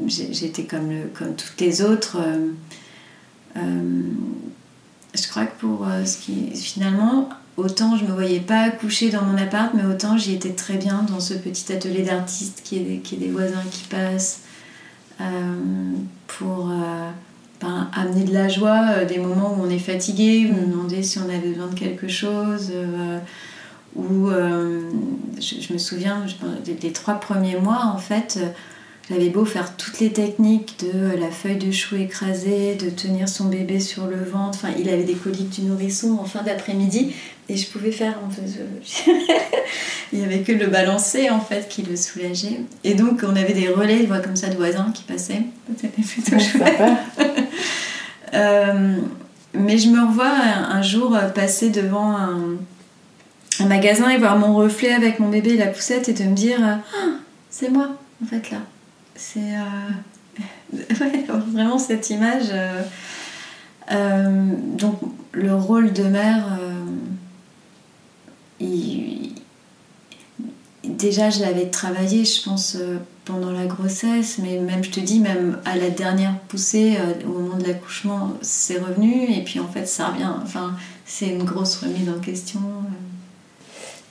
[0.06, 2.18] j'étais comme, comme toutes les autres.
[3.56, 7.30] je crois que pour ce qui finalement
[7.64, 11.06] autant je me voyais pas coucher dans mon appart, mais autant j'y étais très bien
[11.10, 14.42] dans ce petit atelier d'artiste qui est, des, voisins qui passent
[15.20, 15.24] euh,
[16.28, 17.10] pour euh,
[17.62, 21.04] ben, amener de la joie, euh, des moments où on est fatigué, vous nous demander
[21.04, 22.72] si on avait besoin de quelque chose.
[23.96, 26.26] ou je, me souviens,
[26.66, 28.40] des, trois premiers mois, en fait,
[29.12, 33.46] j'avais beau faire toutes les techniques de la feuille de chou écrasée, de tenir son
[33.46, 34.60] bébé sur le ventre.
[34.64, 37.14] Enfin, il avait des coliques du nourrisson en fin d'après-midi
[37.50, 38.18] et je pouvais faire.
[38.26, 38.44] En fait,
[40.14, 42.62] il n'y avait que le balancer en fait qui le soulageait.
[42.86, 45.42] Et donc, on avait des relais, voix comme ça, de voisins qui passaient.
[45.76, 46.82] C'était plutôt chouette.
[48.34, 48.96] euh,
[49.54, 52.40] mais je me revois un, jour passer devant un,
[53.60, 56.34] un, magasin et voir mon reflet avec mon bébé et la poussette et de me
[56.34, 56.80] dire ah,
[57.50, 57.90] c'est moi
[58.24, 58.60] en fait là
[59.16, 60.74] c'est euh,
[61.52, 62.48] vraiment cette image.
[62.52, 62.84] Euh,
[63.92, 65.00] euh, donc
[65.34, 66.60] le rôle de mère,
[70.84, 72.78] déjà je l'avais travaillé, je pense,
[73.26, 77.58] pendant la grossesse, mais même je te dis, même à la dernière poussée, au moment
[77.58, 80.32] de l'accouchement, c'est revenu, et puis en fait ça revient.
[80.44, 82.62] Enfin, c'est une grosse remise en question.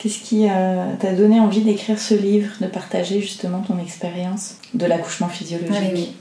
[0.01, 0.47] Qu'est-ce qui
[0.99, 6.17] t'a donné envie d'écrire ce livre, de partager justement ton expérience de l'accouchement physiologique?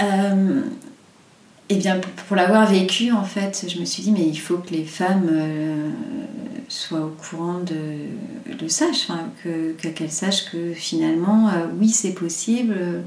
[0.00, 0.62] Euh,
[1.68, 4.72] eh bien, pour l'avoir vécu, en fait, je me suis dit, mais il faut que
[4.72, 5.90] les femmes euh,
[6.68, 8.86] soient au courant de, de ça,
[9.42, 13.02] qu'elles que, sachent que finalement, euh, oui, c'est possible,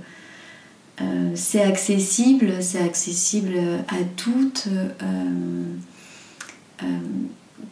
[1.36, 3.58] c'est accessible, c'est accessible
[3.88, 4.68] à toutes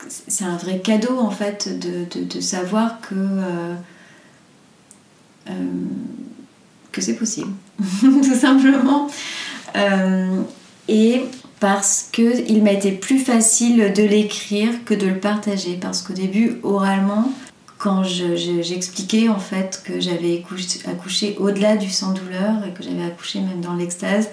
[0.08, 3.74] c'est un vrai cadeau en fait de, savoir que, euh,
[5.50, 5.54] euh,
[6.92, 7.52] que c'est possible,
[8.02, 9.08] tout simplement.
[9.76, 10.42] Euh,
[10.88, 11.24] et
[11.60, 15.78] parce qu'il m'a été plus facile de l'écrire que de le partager.
[15.82, 17.32] Parce qu'au début, oralement,
[17.78, 20.44] quand j'expliquais en fait que j'avais
[20.86, 24.30] accouché, au-delà du sans-douleur et que j'avais accouché même dans l'extase,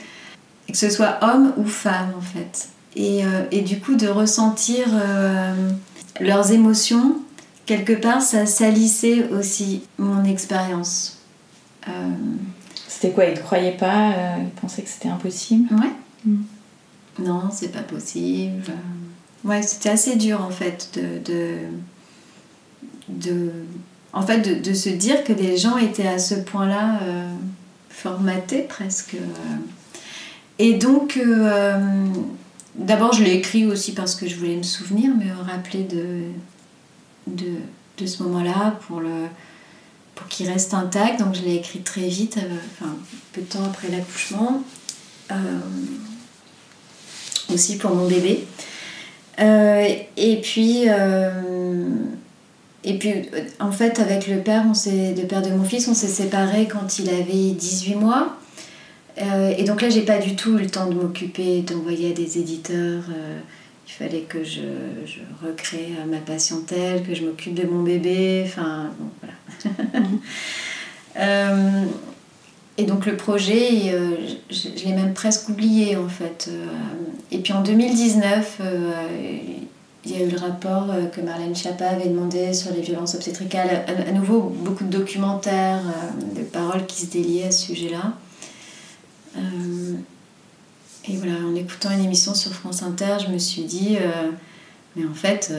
[0.68, 5.70] que ce soit homme ou femme en fait, euh, et, du coup de ressentir euh,
[6.20, 7.16] leurs émotions,
[7.66, 11.18] quelque part ça salissait aussi mon expérience.
[11.88, 11.90] Euh,
[12.86, 15.74] c'était quoi Ils ne croyaient pas Ils pensaient que c'était impossible?
[15.74, 15.92] Ouais.
[16.24, 16.42] Hmm.
[17.18, 18.62] Non, c'est pas possible.
[19.44, 21.58] Ouais, c'était assez dur en fait de,
[23.08, 23.50] de,
[24.12, 27.00] en fait, de, de, se dire que des gens étaient à ce point-là
[27.90, 29.16] formatés presque.
[30.58, 31.20] Et donc,
[32.74, 37.46] D'abord, je l'ai écrit aussi parce que je voulais me souvenir, me rappeler de,
[38.04, 39.00] ce moment-là pour,
[40.14, 41.20] pour qu'il reste intact.
[41.20, 42.86] Donc, je l'ai écrit très vite, euh,
[43.32, 44.62] peu de temps après l'accouchement.
[45.30, 45.34] Euh,
[47.52, 48.46] aussi pour mon bébé.
[49.38, 50.88] Euh, et puis.
[53.60, 57.08] en fait, avec le père, le père de mon fils, on s'est séparés quand il
[57.08, 58.36] avait 18 mois.
[59.18, 62.14] Euh, et donc là, j'ai pas du tout eu le temps de m'occuper, d'envoyer à
[62.14, 63.04] des éditeurs.
[63.10, 63.38] Euh,
[63.86, 64.62] il fallait que je,
[65.06, 68.42] je recrée ma patientèle, que je m'occupe de mon bébé.
[68.46, 70.06] Enfin, bon, voilà.
[71.16, 71.84] Euh,
[72.76, 73.94] et donc le projet,
[74.50, 76.50] je, l'ai même presque oublié en fait.
[77.30, 78.58] et puis en 2019,
[80.04, 83.84] il y a eu le rapport que Marlène Schiappa avait demandé sur les violences obstétricales.
[83.86, 85.84] À, à nouveau, beaucoup de documentaires,
[86.34, 88.14] de paroles qui se déliaient à ce sujet-là.
[89.36, 89.94] Euh,
[91.08, 94.30] et voilà, en écoutant une émission sur France Inter, je me suis dit, euh,
[94.96, 95.52] mais en fait,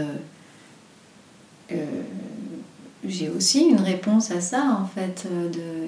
[1.72, 1.76] euh,
[3.08, 5.28] j'ai aussi une réponse à ça, en fait.
[5.30, 5.88] de...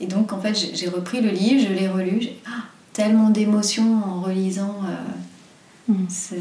[0.00, 2.18] Et donc, en fait, j'ai- repris le livre, je l'ai relu.
[2.20, 4.94] J'ai ah, tellement d'émotions en relisant euh,
[5.90, 6.04] Mm.
[6.10, 6.34] ce,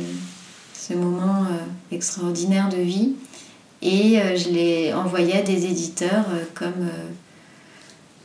[0.74, 3.14] ce moment euh, extraordinaire de vie.
[3.82, 6.90] Et euh, je l'ai envoyé à des éditeurs comme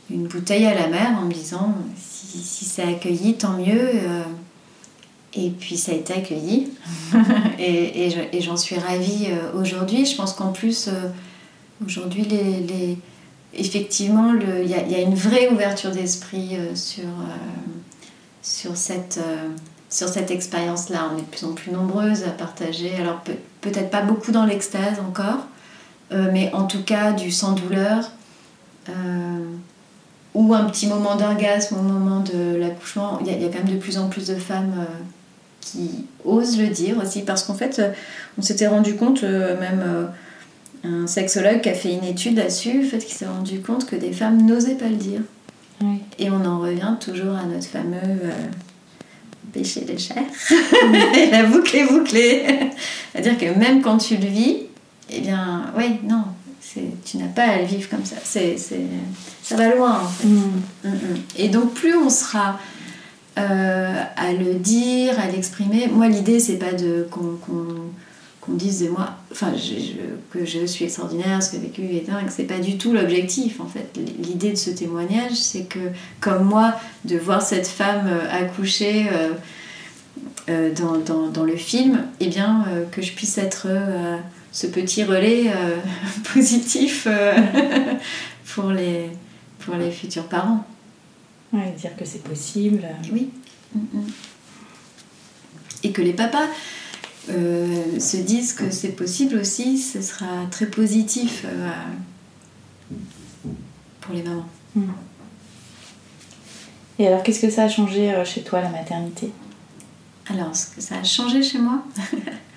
[0.09, 1.73] une bouteille à la mer en me disant
[2.33, 3.89] si, si c'est accueilli, tant mieux.
[3.93, 4.23] euh,
[5.35, 6.69] et puis ça a été accueilli.
[7.59, 10.05] et et je- et j'en suis ravie euh, aujourd'hui.
[10.05, 11.09] Je pense qu'en plus, euh,
[11.85, 12.97] aujourd'hui, les, les-
[13.53, 17.03] effectivement, le- il y, a- il y a une vraie ouverture d'esprit sur,
[18.41, 19.19] sur cette,
[19.89, 21.09] sur cette expérience-là.
[21.13, 22.95] On est de plus en plus nombreuses à partager.
[22.95, 25.47] Alors peut- peut-être pas beaucoup dans l'extase encore,
[26.11, 28.11] euh, mais en tout cas du sans douleur.
[28.89, 28.93] euh,
[30.33, 33.19] ou un petit moment d'orgasme au moment de l'accouchement.
[33.21, 34.83] Il y, a- il y a quand même de plus en plus de femmes euh,
[35.61, 37.91] qui osent le dire aussi, parce qu'en fait, euh,
[38.37, 40.05] on s'était rendu compte, euh, même euh,
[41.03, 43.95] un sexologue qui a fait une étude là-dessus, en fait, qui s'est rendu compte que
[43.95, 45.21] des femmes n'osaient pas le dire.
[45.81, 45.99] Oui.
[46.19, 47.99] Et on en revient toujours à notre fameux
[49.53, 50.23] péché des chairs.
[51.17, 52.43] Et la boucle est bouclée.
[53.13, 54.57] C'est-à-dire que même quand tu le vis,
[55.09, 56.23] eh bien, oui, non,
[57.05, 58.15] tu n'as pas à le vivre comme ça.
[58.23, 60.27] C'est, ça va loin, en fait.
[60.27, 60.61] Mm.
[60.85, 61.17] Mm, mm.
[61.37, 62.59] Et donc plus on sera
[63.37, 65.87] euh, à le dire, à l'exprimer.
[65.87, 70.85] Moi l'idée c'est pas de qu'on dise de moi, enfin je- je- que je suis
[70.85, 72.27] extraordinaire, ce que j'ai vécu est dingue.
[72.29, 73.97] C'est pas du tout l'objectif en fait.
[74.19, 75.79] L'idée de ce témoignage c'est que
[76.19, 76.73] comme moi
[77.05, 79.05] de voir cette femme euh, accoucher.
[79.11, 79.29] euh,
[80.49, 83.67] euh, dans, dans, dans le film, eh bien, que je puisse être
[84.53, 85.79] ce petit relais euh,
[86.33, 87.33] positif euh,
[88.53, 89.09] pour, les,
[89.59, 90.65] pour les futurs parents.
[91.51, 92.85] Ouais, dire que c'est possible.
[93.11, 93.29] Oui.
[95.83, 96.47] Et que les papas
[97.29, 101.45] euh, se disent que c'est possible aussi, ce sera très positif
[104.01, 104.47] pour les mamans.
[106.99, 109.31] Et alors, qu'est-ce que ça a changé chez toi, la maternité?
[110.29, 111.83] Alors, ce que ça a changé chez moi,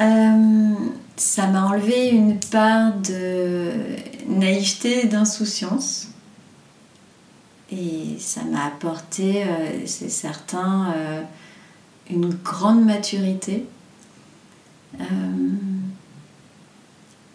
[0.00, 0.74] euh,
[1.16, 3.72] ça m'a enlevé une part de
[4.28, 6.08] naïveté et d'insouciance.
[7.70, 11.22] Et ça m'a apporté, euh, c'est certain, euh,
[12.10, 13.66] une grande maturité.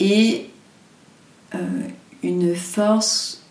[0.02, 0.50] Et
[2.22, 3.44] une force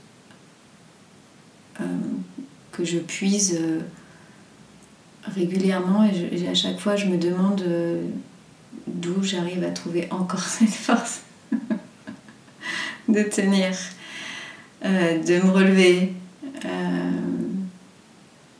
[2.70, 3.58] que je puise
[5.24, 7.64] régulièrement et, à chaque fois je me demande
[8.86, 11.20] d'où j'arrive à trouver encore cette force
[13.08, 13.70] de tenir,
[14.84, 16.12] euh, de me relever,
[16.64, 17.10] euh,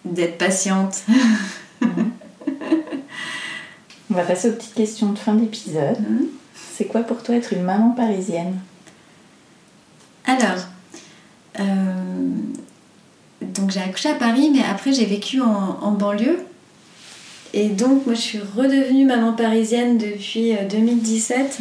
[0.05, 1.03] d'être patiente.
[4.11, 5.99] On va passer aux petites questions de fin d'épisode.
[6.01, 6.27] Mhm.
[6.77, 8.59] C'est quoi pour toi être une maman parisienne?
[10.27, 10.67] Alors,
[11.61, 11.63] euh,
[13.43, 16.45] donc j'ai accouché à Paris, mais après j'ai vécu en, en banlieue.
[17.57, 21.59] Et donc moi je suis redevenue maman parisienne depuis euh, 2017.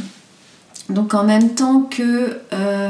[0.90, 2.90] Donc en même temps que euh,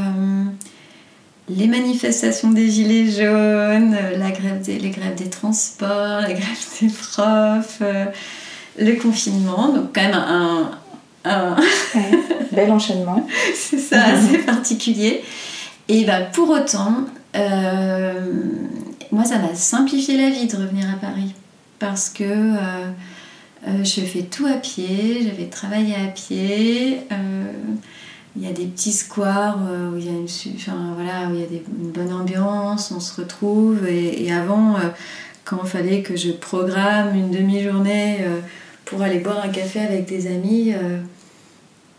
[1.49, 6.65] les manifestations des gilets jaunes, euh, la grève des, les grèves des transports, la grève
[6.81, 8.05] des profs, euh,
[8.79, 10.71] le confinement, donc quand même un-
[11.25, 11.55] un,
[12.53, 13.27] Bel enchaînement.
[13.53, 15.21] c'est ça, assez particulier.
[15.89, 16.95] Et bah, pour autant,
[17.35, 18.13] euh,
[19.11, 21.33] moi, ça m'a simplifié la vie de revenir à Paris.
[21.79, 22.91] Parce que euh,
[23.67, 27.01] euh, je fais tout à pied, j'avais travaillé à pied.
[27.11, 27.51] euh,
[28.35, 29.59] il y a des petits squares
[29.93, 32.91] où il y a une, enfin, voilà, où il y a des- une bonne ambiance,
[32.91, 33.85] on se retrouve.
[33.87, 34.75] Et, et avant,
[35.45, 38.25] quand il fallait que je programme une demi-journée
[38.85, 40.73] pour aller boire un café avec des amis,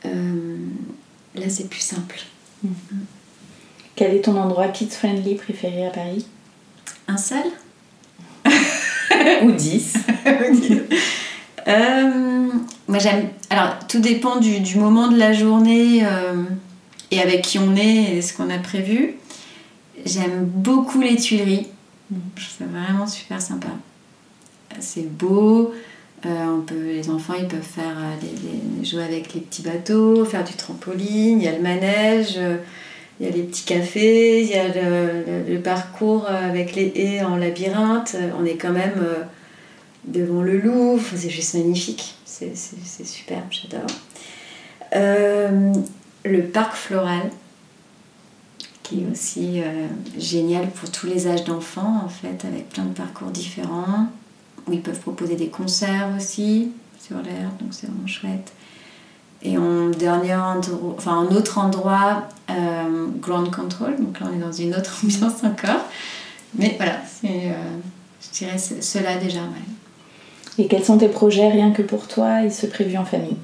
[0.02, 2.18] là c'est plus simple.
[3.94, 6.26] Quel est ton endroit kids-friendly préféré à Paris?
[7.06, 7.44] Un seul?
[9.42, 9.94] Ou 10
[11.66, 12.48] Euh,
[12.88, 13.28] Moi j'aime.
[13.48, 16.42] Alors tout dépend du, moment de la journée euh,
[17.10, 19.14] et avec qui on est et ce qu'on a prévu.
[20.04, 21.68] J'aime beaucoup les Tuileries.
[22.36, 23.68] Je trouve ça vraiment super sympa.
[24.78, 25.72] C'est beau.
[26.26, 27.96] euh, on peut, les enfants ils peuvent faire
[28.82, 32.38] jouer avec les petits bateaux, faire du trampoline, il y a le manège,
[33.20, 37.22] il y a les petits cafés, il y a le, parcours euh, avec les haies
[37.22, 38.16] en labyrinthe.
[38.16, 39.22] Euh, On est quand même euh,
[40.04, 42.54] devant le Louvre, c'est juste magnifique, c'est
[43.04, 43.86] superbe, j'adore.
[46.26, 47.30] Le parc floral,
[48.82, 49.62] qui est aussi
[50.18, 54.08] génial pour tous les âges d'enfants, en fait, avec plein de parcours différents,
[54.66, 58.52] où ils peuvent proposer des concerts aussi sur l'air, donc c'est vraiment chouette.
[59.44, 63.96] Et en dernier endroit, enfin un autre endroit, euh, Ground Control.
[63.98, 65.82] Donc là, on est dans une autre ambiance encore.
[66.58, 67.52] Mais voilà, c'est,
[68.22, 69.40] je dirais cela déjà.
[70.56, 73.36] Et quels sont tes projets rien que pour toi et ce prévu en famille?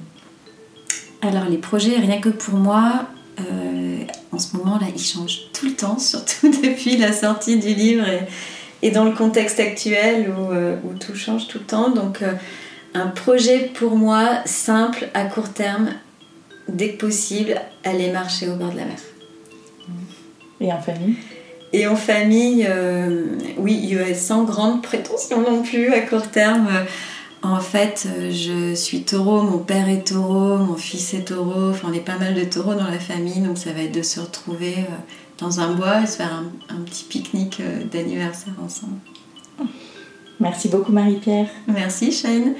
[1.21, 3.05] Alors les projets rien que pour moi,
[3.37, 8.07] en ce moment là, ils changent tout le temps, surtout depuis la sortie du livre
[8.07, 8.21] et,
[8.81, 11.89] et dans le contexte actuel où, où, tout change tout le temps.
[11.89, 12.23] Donc
[12.93, 15.89] un projet pour moi simple à court terme,
[16.67, 18.99] dès que possible, aller marcher au bord de la mer.
[20.59, 21.15] Et en famille?
[21.73, 26.67] Et en famille, euh, oui, sans grande prétention non plus à court terme.
[27.43, 31.93] En fait, je suis taureau, mon père est taureau, mon fils est taureau, enfin on
[31.93, 34.75] est pas mal de taureaux dans la famille, donc ça va être de se retrouver
[34.77, 34.93] euh,
[35.39, 38.99] dans un bois et se faire un, un petit pique-nique euh, d'anniversaire ensemble.
[40.41, 41.47] Merci beaucoup Marie-Pierre.
[41.67, 42.55] Merci Shane.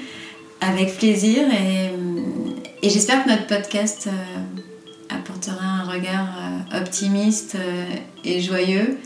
[0.60, 7.84] Avec plaisir et, et j'espère que notre podcast euh, apportera un regard euh, optimiste euh,
[8.24, 8.98] et joyeux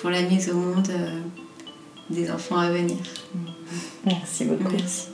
[0.00, 0.88] pour la mise au monde
[2.08, 2.96] des enfants à venir.
[4.06, 4.72] Merci beaucoup.
[4.72, 5.08] Merci.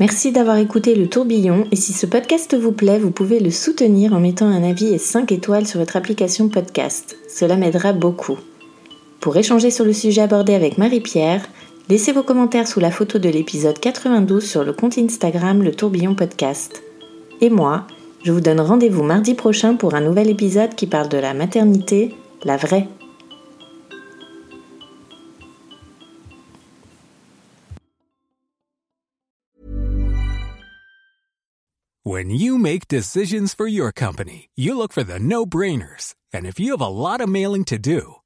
[0.00, 4.12] Merci d'avoir écouté le tourbillon et si ce podcast vous plaît, vous pouvez le soutenir
[4.12, 7.16] en mettant un avis et 5 étoiles sur votre application podcast.
[7.28, 8.38] Cela m'aidera beaucoup.
[9.20, 11.46] Pour échanger sur le sujet abordé avec Marie-Pierre,
[11.90, 16.14] Laissez vos commentaires sous la photo de l'épisode 92 sur le compte Instagram Le Tourbillon
[16.14, 16.84] Podcast.
[17.40, 17.84] Et moi,
[18.22, 22.14] je vous donne rendez-vous mardi prochain pour un nouvel épisode qui parle de la maternité,
[22.44, 22.86] la vraie.
[32.04, 36.14] When you make decisions for your company, you look for the no-brainers.
[36.32, 38.19] And if you have a lot of mailing to do,